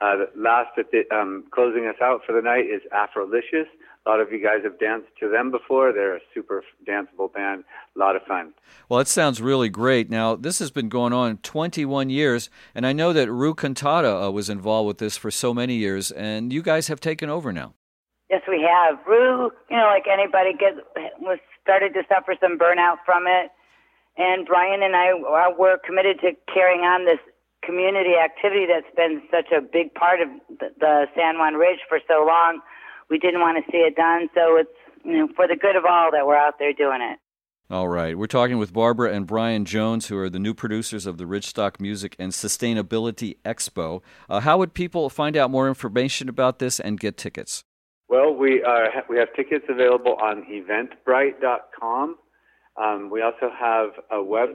Uh, 0.00 0.26
last 0.36 0.70
at 0.78 0.90
the, 0.92 1.02
um, 1.14 1.44
closing 1.50 1.86
us 1.86 1.96
out 2.00 2.20
for 2.24 2.32
the 2.32 2.42
night 2.42 2.66
is 2.66 2.82
Afrolicious. 2.92 3.66
A 4.06 4.08
lot 4.08 4.20
of 4.20 4.32
you 4.32 4.42
guys 4.42 4.60
have 4.62 4.78
danced 4.78 5.08
to 5.20 5.28
them 5.28 5.50
before. 5.50 5.92
They're 5.92 6.16
a 6.16 6.20
super 6.32 6.62
danceable 6.88 7.32
band. 7.32 7.64
A 7.96 7.98
lot 7.98 8.14
of 8.14 8.22
fun. 8.22 8.54
Well, 8.88 8.98
that 8.98 9.08
sounds 9.08 9.42
really 9.42 9.68
great. 9.68 10.08
Now, 10.08 10.36
this 10.36 10.60
has 10.60 10.70
been 10.70 10.88
going 10.88 11.12
on 11.12 11.38
21 11.38 12.10
years, 12.10 12.48
and 12.74 12.86
I 12.86 12.92
know 12.92 13.12
that 13.12 13.30
Rue 13.30 13.54
Cantata 13.54 14.28
uh, 14.28 14.30
was 14.30 14.48
involved 14.48 14.86
with 14.86 14.98
this 14.98 15.16
for 15.16 15.30
so 15.30 15.52
many 15.52 15.74
years, 15.74 16.12
and 16.12 16.52
you 16.52 16.62
guys 16.62 16.86
have 16.88 17.00
taken 17.00 17.28
over 17.28 17.52
now. 17.52 17.74
Yes, 18.30 18.42
we 18.46 18.62
have. 18.62 18.98
Rue, 19.06 19.50
you 19.68 19.76
know, 19.76 19.86
like 19.86 20.06
anybody, 20.10 20.52
get 20.52 20.74
was 21.20 21.38
started 21.62 21.92
to 21.94 22.02
suffer 22.08 22.34
some 22.40 22.56
burnout 22.56 22.98
from 23.04 23.26
it, 23.26 23.50
and 24.16 24.46
Brian 24.46 24.82
and 24.82 24.94
I 24.94 25.12
were 25.58 25.78
committed 25.84 26.20
to 26.20 26.32
carrying 26.52 26.82
on 26.82 27.04
this 27.04 27.18
community 27.68 28.16
activity 28.16 28.64
that's 28.64 28.88
been 28.96 29.20
such 29.30 29.52
a 29.52 29.60
big 29.60 29.92
part 29.92 30.22
of 30.22 30.28
the, 30.48 30.72
the 30.80 31.06
San 31.14 31.36
Juan 31.36 31.54
Ridge 31.54 31.80
for 31.86 32.00
so 32.08 32.24
long. 32.24 32.60
We 33.10 33.18
didn't 33.18 33.40
want 33.40 33.62
to 33.62 33.70
see 33.70 33.78
it 33.78 33.94
done, 33.94 34.28
so 34.34 34.56
it's 34.56 34.78
you 35.04 35.18
know 35.18 35.28
for 35.36 35.46
the 35.46 35.56
good 35.56 35.76
of 35.76 35.84
all 35.84 36.10
that 36.12 36.26
we're 36.26 36.36
out 36.36 36.54
there 36.58 36.72
doing 36.72 37.02
it. 37.02 37.18
All 37.70 37.88
right. 37.88 38.16
We're 38.16 38.26
talking 38.26 38.56
with 38.56 38.72
Barbara 38.72 39.12
and 39.12 39.26
Brian 39.26 39.66
Jones, 39.66 40.06
who 40.06 40.16
are 40.16 40.30
the 40.30 40.38
new 40.38 40.54
producers 40.54 41.04
of 41.04 41.18
the 41.18 41.24
Ridgestock 41.24 41.78
Music 41.78 42.16
and 42.18 42.32
Sustainability 42.32 43.36
Expo. 43.44 44.00
Uh, 44.30 44.40
how 44.40 44.56
would 44.56 44.72
people 44.72 45.10
find 45.10 45.36
out 45.36 45.50
more 45.50 45.68
information 45.68 46.30
about 46.30 46.60
this 46.60 46.80
and 46.80 46.98
get 46.98 47.18
tickets? 47.18 47.64
Well, 48.08 48.34
we 48.34 48.62
are, 48.62 48.88
we 49.10 49.18
have 49.18 49.28
tickets 49.36 49.66
available 49.68 50.14
on 50.14 50.46
Eventbrite.com. 50.50 52.16
Um, 52.80 53.10
we 53.10 53.22
also 53.22 53.50
have 53.58 53.90
a 54.10 54.22
web 54.22 54.50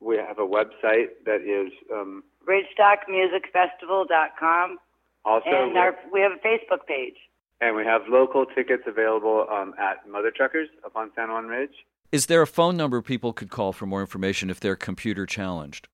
we 0.00 0.16
have 0.18 0.38
a 0.38 0.46
website 0.46 1.08
that 1.24 1.40
is 1.40 1.72
um, 1.90 2.22
RidgestockMusicFestival.com. 2.46 4.78
Also, 5.24 5.48
and 5.48 5.78
our, 5.78 5.96
we 6.12 6.20
have 6.20 6.32
a 6.32 6.40
Facebook 6.46 6.84
page. 6.86 7.16
And 7.60 7.74
we 7.74 7.84
have 7.84 8.02
local 8.08 8.44
tickets 8.44 8.82
available 8.86 9.46
um, 9.50 9.74
at 9.78 10.06
Mother 10.06 10.30
Truckers 10.30 10.68
up 10.84 10.94
on 10.96 11.10
San 11.16 11.30
Juan 11.30 11.46
Ridge. 11.46 11.86
Is 12.12 12.26
there 12.26 12.42
a 12.42 12.46
phone 12.46 12.76
number 12.76 13.00
people 13.00 13.32
could 13.32 13.48
call 13.48 13.72
for 13.72 13.86
more 13.86 14.02
information 14.02 14.50
if 14.50 14.60
they're 14.60 14.76
computer 14.76 15.24
challenged? 15.24 15.88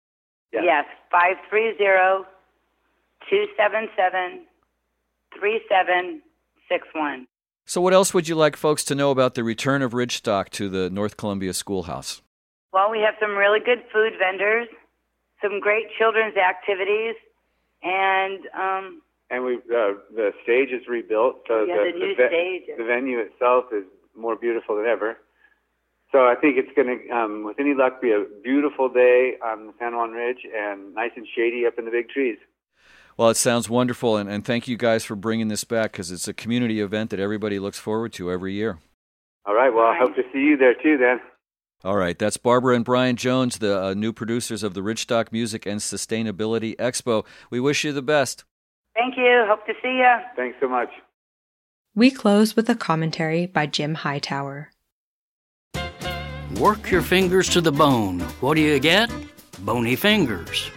Yes, 0.52 0.62
yes 0.64 0.86
530 1.10 2.24
277 3.28 4.46
3761. 5.38 7.26
So, 7.68 7.82
what 7.82 7.92
else 7.92 8.14
would 8.14 8.26
you 8.26 8.34
like 8.34 8.56
folks 8.56 8.82
to 8.84 8.94
know 8.94 9.10
about 9.10 9.34
the 9.34 9.44
return 9.44 9.82
of 9.82 9.92
Ridgestock 9.92 10.48
to 10.56 10.70
the 10.70 10.88
North 10.88 11.18
Columbia 11.18 11.52
Schoolhouse? 11.52 12.22
Well, 12.72 12.90
we 12.90 13.00
have 13.00 13.12
some 13.20 13.36
really 13.36 13.60
good 13.60 13.84
food 13.92 14.14
vendors, 14.18 14.68
some 15.42 15.60
great 15.60 15.84
children's 15.98 16.38
activities, 16.38 17.14
and 17.82 18.40
um, 18.58 19.02
and 19.28 19.44
we 19.44 19.56
uh, 19.56 20.00
the 20.16 20.32
stage 20.42 20.70
is 20.70 20.88
rebuilt. 20.88 21.44
So 21.46 21.64
yeah, 21.64 21.76
the, 21.76 21.92
the 21.92 21.98
new 21.98 22.16
the, 22.16 22.28
stage. 22.28 22.62
The 22.78 22.84
venue 22.84 23.18
itself 23.18 23.66
is 23.70 23.84
more 24.16 24.34
beautiful 24.34 24.76
than 24.76 24.86
ever. 24.86 25.18
So 26.10 26.20
I 26.20 26.36
think 26.40 26.56
it's 26.56 26.74
going 26.74 26.88
to, 26.88 27.14
um, 27.14 27.44
with 27.44 27.60
any 27.60 27.74
luck, 27.74 28.00
be 28.00 28.12
a 28.12 28.24
beautiful 28.42 28.88
day 28.88 29.34
on 29.44 29.66
the 29.66 29.74
San 29.78 29.94
Juan 29.94 30.12
Ridge 30.12 30.40
and 30.56 30.94
nice 30.94 31.10
and 31.16 31.26
shady 31.36 31.66
up 31.66 31.78
in 31.78 31.84
the 31.84 31.90
big 31.90 32.08
trees. 32.08 32.38
Well, 33.18 33.30
it 33.30 33.36
sounds 33.36 33.68
wonderful, 33.68 34.16
and, 34.16 34.30
and 34.30 34.44
thank 34.44 34.68
you 34.68 34.76
guys 34.76 35.04
for 35.04 35.16
bringing 35.16 35.48
this 35.48 35.64
back 35.64 35.90
because 35.90 36.12
it's 36.12 36.28
a 36.28 36.32
community 36.32 36.80
event 36.80 37.10
that 37.10 37.18
everybody 37.18 37.58
looks 37.58 37.78
forward 37.78 38.12
to 38.14 38.30
every 38.30 38.54
year. 38.54 38.78
All 39.44 39.54
right. 39.54 39.74
Well, 39.74 39.86
I 39.86 39.98
hope 39.98 40.14
to 40.14 40.22
see 40.32 40.38
you 40.38 40.56
there 40.56 40.74
too 40.74 40.96
then. 40.98 41.20
All 41.84 41.96
right, 41.96 42.18
that's 42.18 42.36
Barbara 42.36 42.74
and 42.74 42.84
Brian 42.84 43.14
Jones, 43.14 43.58
the 43.58 43.80
uh, 43.80 43.94
new 43.94 44.12
producers 44.12 44.64
of 44.64 44.74
the 44.74 44.80
Ridgestock 44.80 45.30
Music 45.30 45.64
and 45.64 45.80
Sustainability 45.80 46.74
Expo. 46.74 47.24
We 47.50 47.60
wish 47.60 47.84
you 47.84 47.92
the 47.92 48.02
best. 48.02 48.44
Thank 48.94 49.16
you. 49.16 49.44
Hope 49.46 49.64
to 49.66 49.74
see 49.80 49.98
you. 49.98 50.14
Thanks 50.34 50.56
so 50.60 50.68
much. 50.68 50.88
We 51.94 52.10
close 52.10 52.56
with 52.56 52.68
a 52.68 52.74
commentary 52.74 53.46
by 53.46 53.66
Jim 53.66 53.94
Hightower. 53.94 54.72
Work 56.58 56.90
your 56.90 57.02
fingers 57.02 57.48
to 57.50 57.60
the 57.60 57.70
bone. 57.70 58.20
What 58.40 58.54
do 58.54 58.60
you 58.60 58.80
get? 58.80 59.08
Bony 59.60 59.94
fingers. 59.94 60.72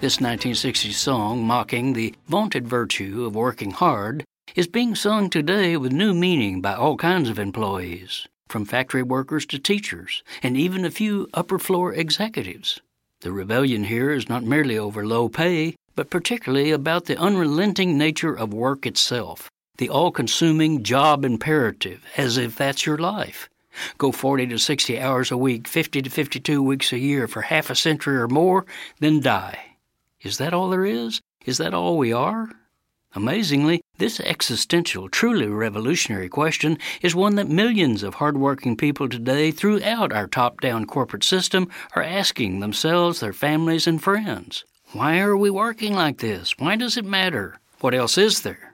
This 0.00 0.18
1960s 0.18 0.92
song, 0.92 1.44
mocking 1.44 1.92
the 1.92 2.14
vaunted 2.28 2.68
virtue 2.68 3.24
of 3.24 3.34
working 3.34 3.72
hard, 3.72 4.22
is 4.54 4.68
being 4.68 4.94
sung 4.94 5.28
today 5.28 5.76
with 5.76 5.90
new 5.90 6.14
meaning 6.14 6.60
by 6.60 6.74
all 6.74 6.96
kinds 6.96 7.28
of 7.28 7.36
employees 7.36 8.28
from 8.48 8.64
factory 8.64 9.02
workers 9.02 9.44
to 9.46 9.58
teachers, 9.58 10.22
and 10.40 10.56
even 10.56 10.84
a 10.84 10.92
few 10.92 11.28
upper 11.34 11.58
floor 11.58 11.92
executives. 11.92 12.80
The 13.22 13.32
rebellion 13.32 13.82
here 13.82 14.12
is 14.12 14.28
not 14.28 14.44
merely 14.44 14.78
over 14.78 15.04
low 15.04 15.28
pay, 15.28 15.74
but 15.96 16.10
particularly 16.10 16.70
about 16.70 17.06
the 17.06 17.18
unrelenting 17.18 17.98
nature 17.98 18.38
of 18.38 18.54
work 18.54 18.86
itself, 18.86 19.50
the 19.78 19.88
all 19.88 20.12
consuming 20.12 20.84
job 20.84 21.24
imperative, 21.24 22.04
as 22.16 22.36
if 22.36 22.54
that's 22.54 22.86
your 22.86 22.98
life. 22.98 23.48
Go 23.98 24.12
40 24.12 24.46
to 24.46 24.58
60 24.58 25.00
hours 25.00 25.32
a 25.32 25.36
week, 25.36 25.66
50 25.66 26.02
to 26.02 26.08
52 26.08 26.62
weeks 26.62 26.92
a 26.92 26.98
year 26.98 27.26
for 27.26 27.42
half 27.42 27.68
a 27.68 27.74
century 27.74 28.16
or 28.16 28.28
more, 28.28 28.64
then 29.00 29.18
die. 29.18 29.67
Is 30.28 30.36
that 30.36 30.52
all 30.52 30.68
there 30.68 30.84
is? 30.84 31.22
Is 31.46 31.56
that 31.56 31.72
all 31.72 31.96
we 31.96 32.12
are? 32.12 32.50
Amazingly, 33.14 33.80
this 33.96 34.20
existential, 34.20 35.08
truly 35.08 35.46
revolutionary 35.46 36.28
question 36.28 36.76
is 37.00 37.14
one 37.14 37.36
that 37.36 37.48
millions 37.48 38.02
of 38.02 38.16
hardworking 38.16 38.76
people 38.76 39.08
today 39.08 39.50
throughout 39.50 40.12
our 40.12 40.26
top 40.26 40.60
down 40.60 40.84
corporate 40.84 41.24
system 41.24 41.70
are 41.96 42.02
asking 42.02 42.60
themselves, 42.60 43.20
their 43.20 43.32
families, 43.32 43.86
and 43.86 44.02
friends. 44.02 44.66
Why 44.92 45.20
are 45.20 45.34
we 45.34 45.48
working 45.48 45.94
like 45.94 46.18
this? 46.18 46.58
Why 46.58 46.76
does 46.76 46.98
it 46.98 47.06
matter? 47.06 47.56
What 47.80 47.94
else 47.94 48.18
is 48.18 48.42
there? 48.42 48.67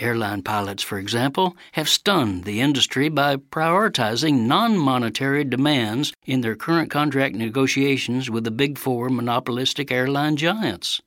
Airline 0.00 0.42
pilots, 0.42 0.82
for 0.82 0.98
example, 0.98 1.56
have 1.72 1.88
stunned 1.88 2.44
the 2.44 2.60
industry 2.60 3.08
by 3.08 3.36
prioritizing 3.36 4.46
non 4.46 4.76
monetary 4.76 5.44
demands 5.44 6.12
in 6.24 6.40
their 6.40 6.56
current 6.56 6.90
contract 6.90 7.34
negotiations 7.34 8.30
with 8.30 8.44
the 8.44 8.50
big 8.50 8.78
four 8.78 9.08
monopolistic 9.08 9.90
airline 9.90 10.36
giants. 10.36 11.00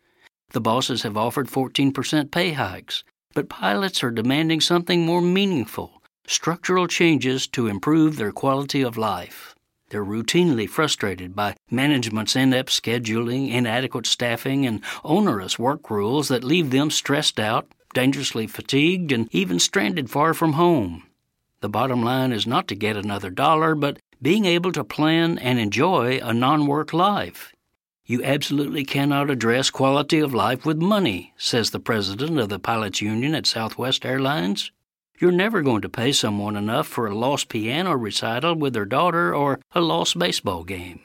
The 0.51 0.61
bosses 0.61 1.03
have 1.03 1.17
offered 1.17 1.47
14% 1.47 2.31
pay 2.31 2.53
hikes, 2.53 3.03
but 3.33 3.49
pilots 3.49 4.03
are 4.03 4.11
demanding 4.11 4.61
something 4.61 5.05
more 5.05 5.21
meaningful 5.21 6.01
structural 6.27 6.87
changes 6.87 7.47
to 7.47 7.67
improve 7.67 8.15
their 8.15 8.31
quality 8.31 8.81
of 8.81 8.97
life. 8.97 9.55
They're 9.89 10.05
routinely 10.05 10.69
frustrated 10.69 11.35
by 11.35 11.55
management's 11.69 12.35
inept 12.37 12.69
scheduling, 12.69 13.51
inadequate 13.51 14.05
staffing, 14.05 14.65
and 14.65 14.81
onerous 15.03 15.59
work 15.59 15.89
rules 15.89 16.29
that 16.29 16.45
leave 16.45 16.69
them 16.69 16.89
stressed 16.89 17.39
out, 17.39 17.67
dangerously 17.93 18.47
fatigued, 18.47 19.11
and 19.11 19.27
even 19.31 19.59
stranded 19.59 20.09
far 20.09 20.33
from 20.33 20.53
home. 20.53 21.03
The 21.61 21.69
bottom 21.69 22.01
line 22.03 22.31
is 22.31 22.47
not 22.47 22.67
to 22.69 22.75
get 22.75 22.97
another 22.97 23.29
dollar, 23.29 23.75
but 23.75 23.99
being 24.21 24.45
able 24.45 24.71
to 24.71 24.83
plan 24.83 25.37
and 25.37 25.59
enjoy 25.59 26.19
a 26.21 26.33
non 26.33 26.67
work 26.67 26.93
life. 26.93 27.53
You 28.05 28.23
absolutely 28.23 28.83
cannot 28.83 29.29
address 29.29 29.69
quality 29.69 30.19
of 30.19 30.33
life 30.33 30.65
with 30.65 30.81
money, 30.81 31.33
says 31.37 31.69
the 31.69 31.79
president 31.79 32.39
of 32.39 32.49
the 32.49 32.59
pilots 32.59 33.01
union 33.01 33.35
at 33.35 33.45
Southwest 33.45 34.05
Airlines. 34.05 34.71
You're 35.19 35.31
never 35.31 35.61
going 35.61 35.81
to 35.83 35.89
pay 35.89 36.11
someone 36.11 36.55
enough 36.55 36.87
for 36.87 37.05
a 37.05 37.15
lost 37.15 37.47
piano 37.47 37.95
recital 37.95 38.55
with 38.55 38.73
their 38.73 38.85
daughter 38.85 39.35
or 39.35 39.59
a 39.73 39.79
lost 39.79 40.17
baseball 40.17 40.63
game. 40.63 40.99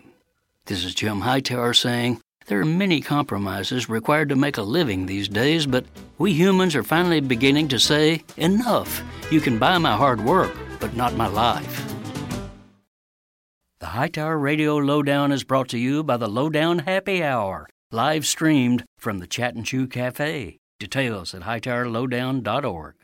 This 0.64 0.84
is 0.84 0.94
Jim 0.94 1.20
Hightower 1.20 1.74
saying, 1.74 2.20
there 2.46 2.60
are 2.60 2.64
many 2.64 3.00
compromises 3.00 3.88
required 3.88 4.28
to 4.28 4.36
make 4.36 4.56
a 4.56 4.62
living 4.62 5.06
these 5.06 5.28
days, 5.28 5.66
but 5.66 5.84
we 6.18 6.32
humans 6.32 6.76
are 6.76 6.82
finally 6.82 7.20
beginning 7.20 7.68
to 7.68 7.78
say, 7.78 8.22
enough. 8.36 9.02
You 9.30 9.40
can 9.40 9.58
buy 9.58 9.78
my 9.78 9.96
hard 9.96 10.24
work, 10.24 10.52
but 10.80 10.94
not 10.94 11.14
my 11.14 11.26
life. 11.26 11.92
The 13.80 13.86
Hightower 13.86 14.38
Radio 14.38 14.76
Lowdown 14.76 15.32
is 15.32 15.44
brought 15.44 15.68
to 15.68 15.78
you 15.78 16.02
by 16.02 16.16
the 16.16 16.28
Lowdown 16.28 16.80
Happy 16.80 17.22
Hour, 17.22 17.68
live 17.90 18.24
streamed 18.24 18.84
from 18.96 19.18
the 19.18 19.26
Chat 19.26 19.54
and 19.54 19.66
Chew 19.66 19.86
Cafe. 19.86 20.58
Details 20.78 21.34
at 21.34 21.42
hightowerlowdown.org. 21.42 22.94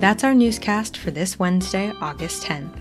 That's 0.00 0.24
our 0.24 0.34
newscast 0.34 0.96
for 0.96 1.10
this 1.10 1.38
Wednesday, 1.38 1.92
August 2.00 2.44
10th. 2.44 2.72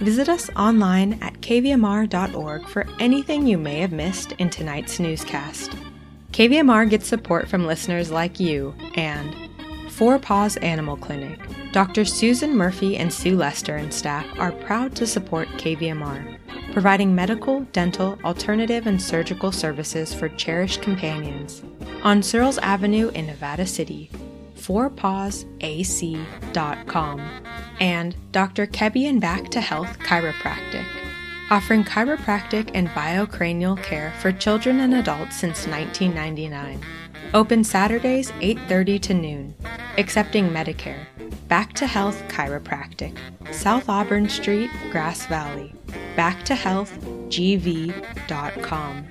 Visit 0.00 0.28
us 0.28 0.50
online 0.56 1.14
at 1.22 1.34
kvmr.org 1.34 2.68
for 2.68 2.86
anything 2.98 3.46
you 3.46 3.56
may 3.56 3.78
have 3.80 3.92
missed 3.92 4.32
in 4.32 4.50
tonight's 4.50 5.00
newscast. 5.00 5.72
KVMR 6.32 6.90
gets 6.90 7.08
support 7.08 7.48
from 7.48 7.66
listeners 7.66 8.10
like 8.10 8.38
you 8.38 8.74
and 8.94 9.34
Four 9.90 10.18
Paws 10.18 10.56
Animal 10.58 10.96
Clinic. 10.96 11.40
Dr. 11.72 12.04
Susan 12.04 12.56
Murphy 12.56 12.96
and 12.96 13.12
Sue 13.12 13.36
Lester 13.36 13.76
and 13.76 13.92
staff 13.92 14.26
are 14.38 14.52
proud 14.52 14.94
to 14.96 15.06
support 15.06 15.48
KVMR, 15.58 16.37
providing 16.78 17.12
medical, 17.12 17.62
dental, 17.72 18.16
alternative, 18.22 18.86
and 18.86 19.02
surgical 19.02 19.50
services 19.50 20.14
for 20.14 20.28
cherished 20.28 20.80
companions. 20.80 21.60
On 22.04 22.22
Searles 22.22 22.58
Avenue 22.58 23.10
in 23.16 23.26
Nevada 23.26 23.66
City, 23.66 24.08
fourpawsac.com, 24.56 27.20
and 27.80 28.14
Dr. 28.30 28.68
Kebby 28.68 29.08
and 29.08 29.20
Back 29.20 29.48
to 29.48 29.60
Health 29.60 29.98
Chiropractic, 29.98 30.86
offering 31.50 31.82
chiropractic 31.82 32.70
and 32.74 32.86
biocranial 32.90 33.82
care 33.82 34.14
for 34.20 34.30
children 34.30 34.78
and 34.78 34.94
adults 34.94 35.34
since 35.34 35.66
1999. 35.66 36.80
Open 37.34 37.62
Saturdays 37.64 38.32
8:30 38.40 38.98
to 39.00 39.14
noon, 39.14 39.54
accepting 39.96 40.50
Medicare. 40.50 41.06
Back 41.48 41.72
to 41.74 41.86
Health 41.86 42.22
Chiropractic, 42.28 43.16
South 43.52 43.88
Auburn 43.88 44.28
Street, 44.28 44.70
Grass 44.90 45.26
Valley. 45.26 45.72
Back 46.16 46.44
to 46.44 46.54
Health, 46.54 46.92
backtohealthgv.com. 47.28 49.06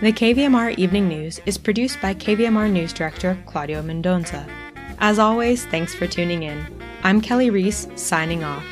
The 0.00 0.12
KVMR 0.12 0.78
Evening 0.78 1.08
News 1.08 1.40
is 1.46 1.58
produced 1.58 2.00
by 2.00 2.14
KVMR 2.14 2.70
News 2.70 2.92
Director 2.92 3.36
Claudio 3.46 3.82
Mendonça. 3.82 4.48
As 5.00 5.18
always, 5.18 5.64
thanks 5.66 5.94
for 5.94 6.06
tuning 6.06 6.44
in. 6.44 6.64
I'm 7.02 7.20
Kelly 7.20 7.50
Reese, 7.50 7.88
signing 7.96 8.44
off. 8.44 8.64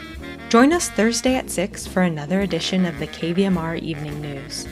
Join 0.49 0.73
us 0.73 0.89
Thursday 0.91 1.35
at 1.35 1.51
6 1.51 1.87
for 1.87 2.03
another 2.03 2.41
edition 2.41 2.85
of 2.87 2.99
the 2.99 3.07
KVMR 3.09 3.81
Evening 3.83 4.21
News. 4.21 4.67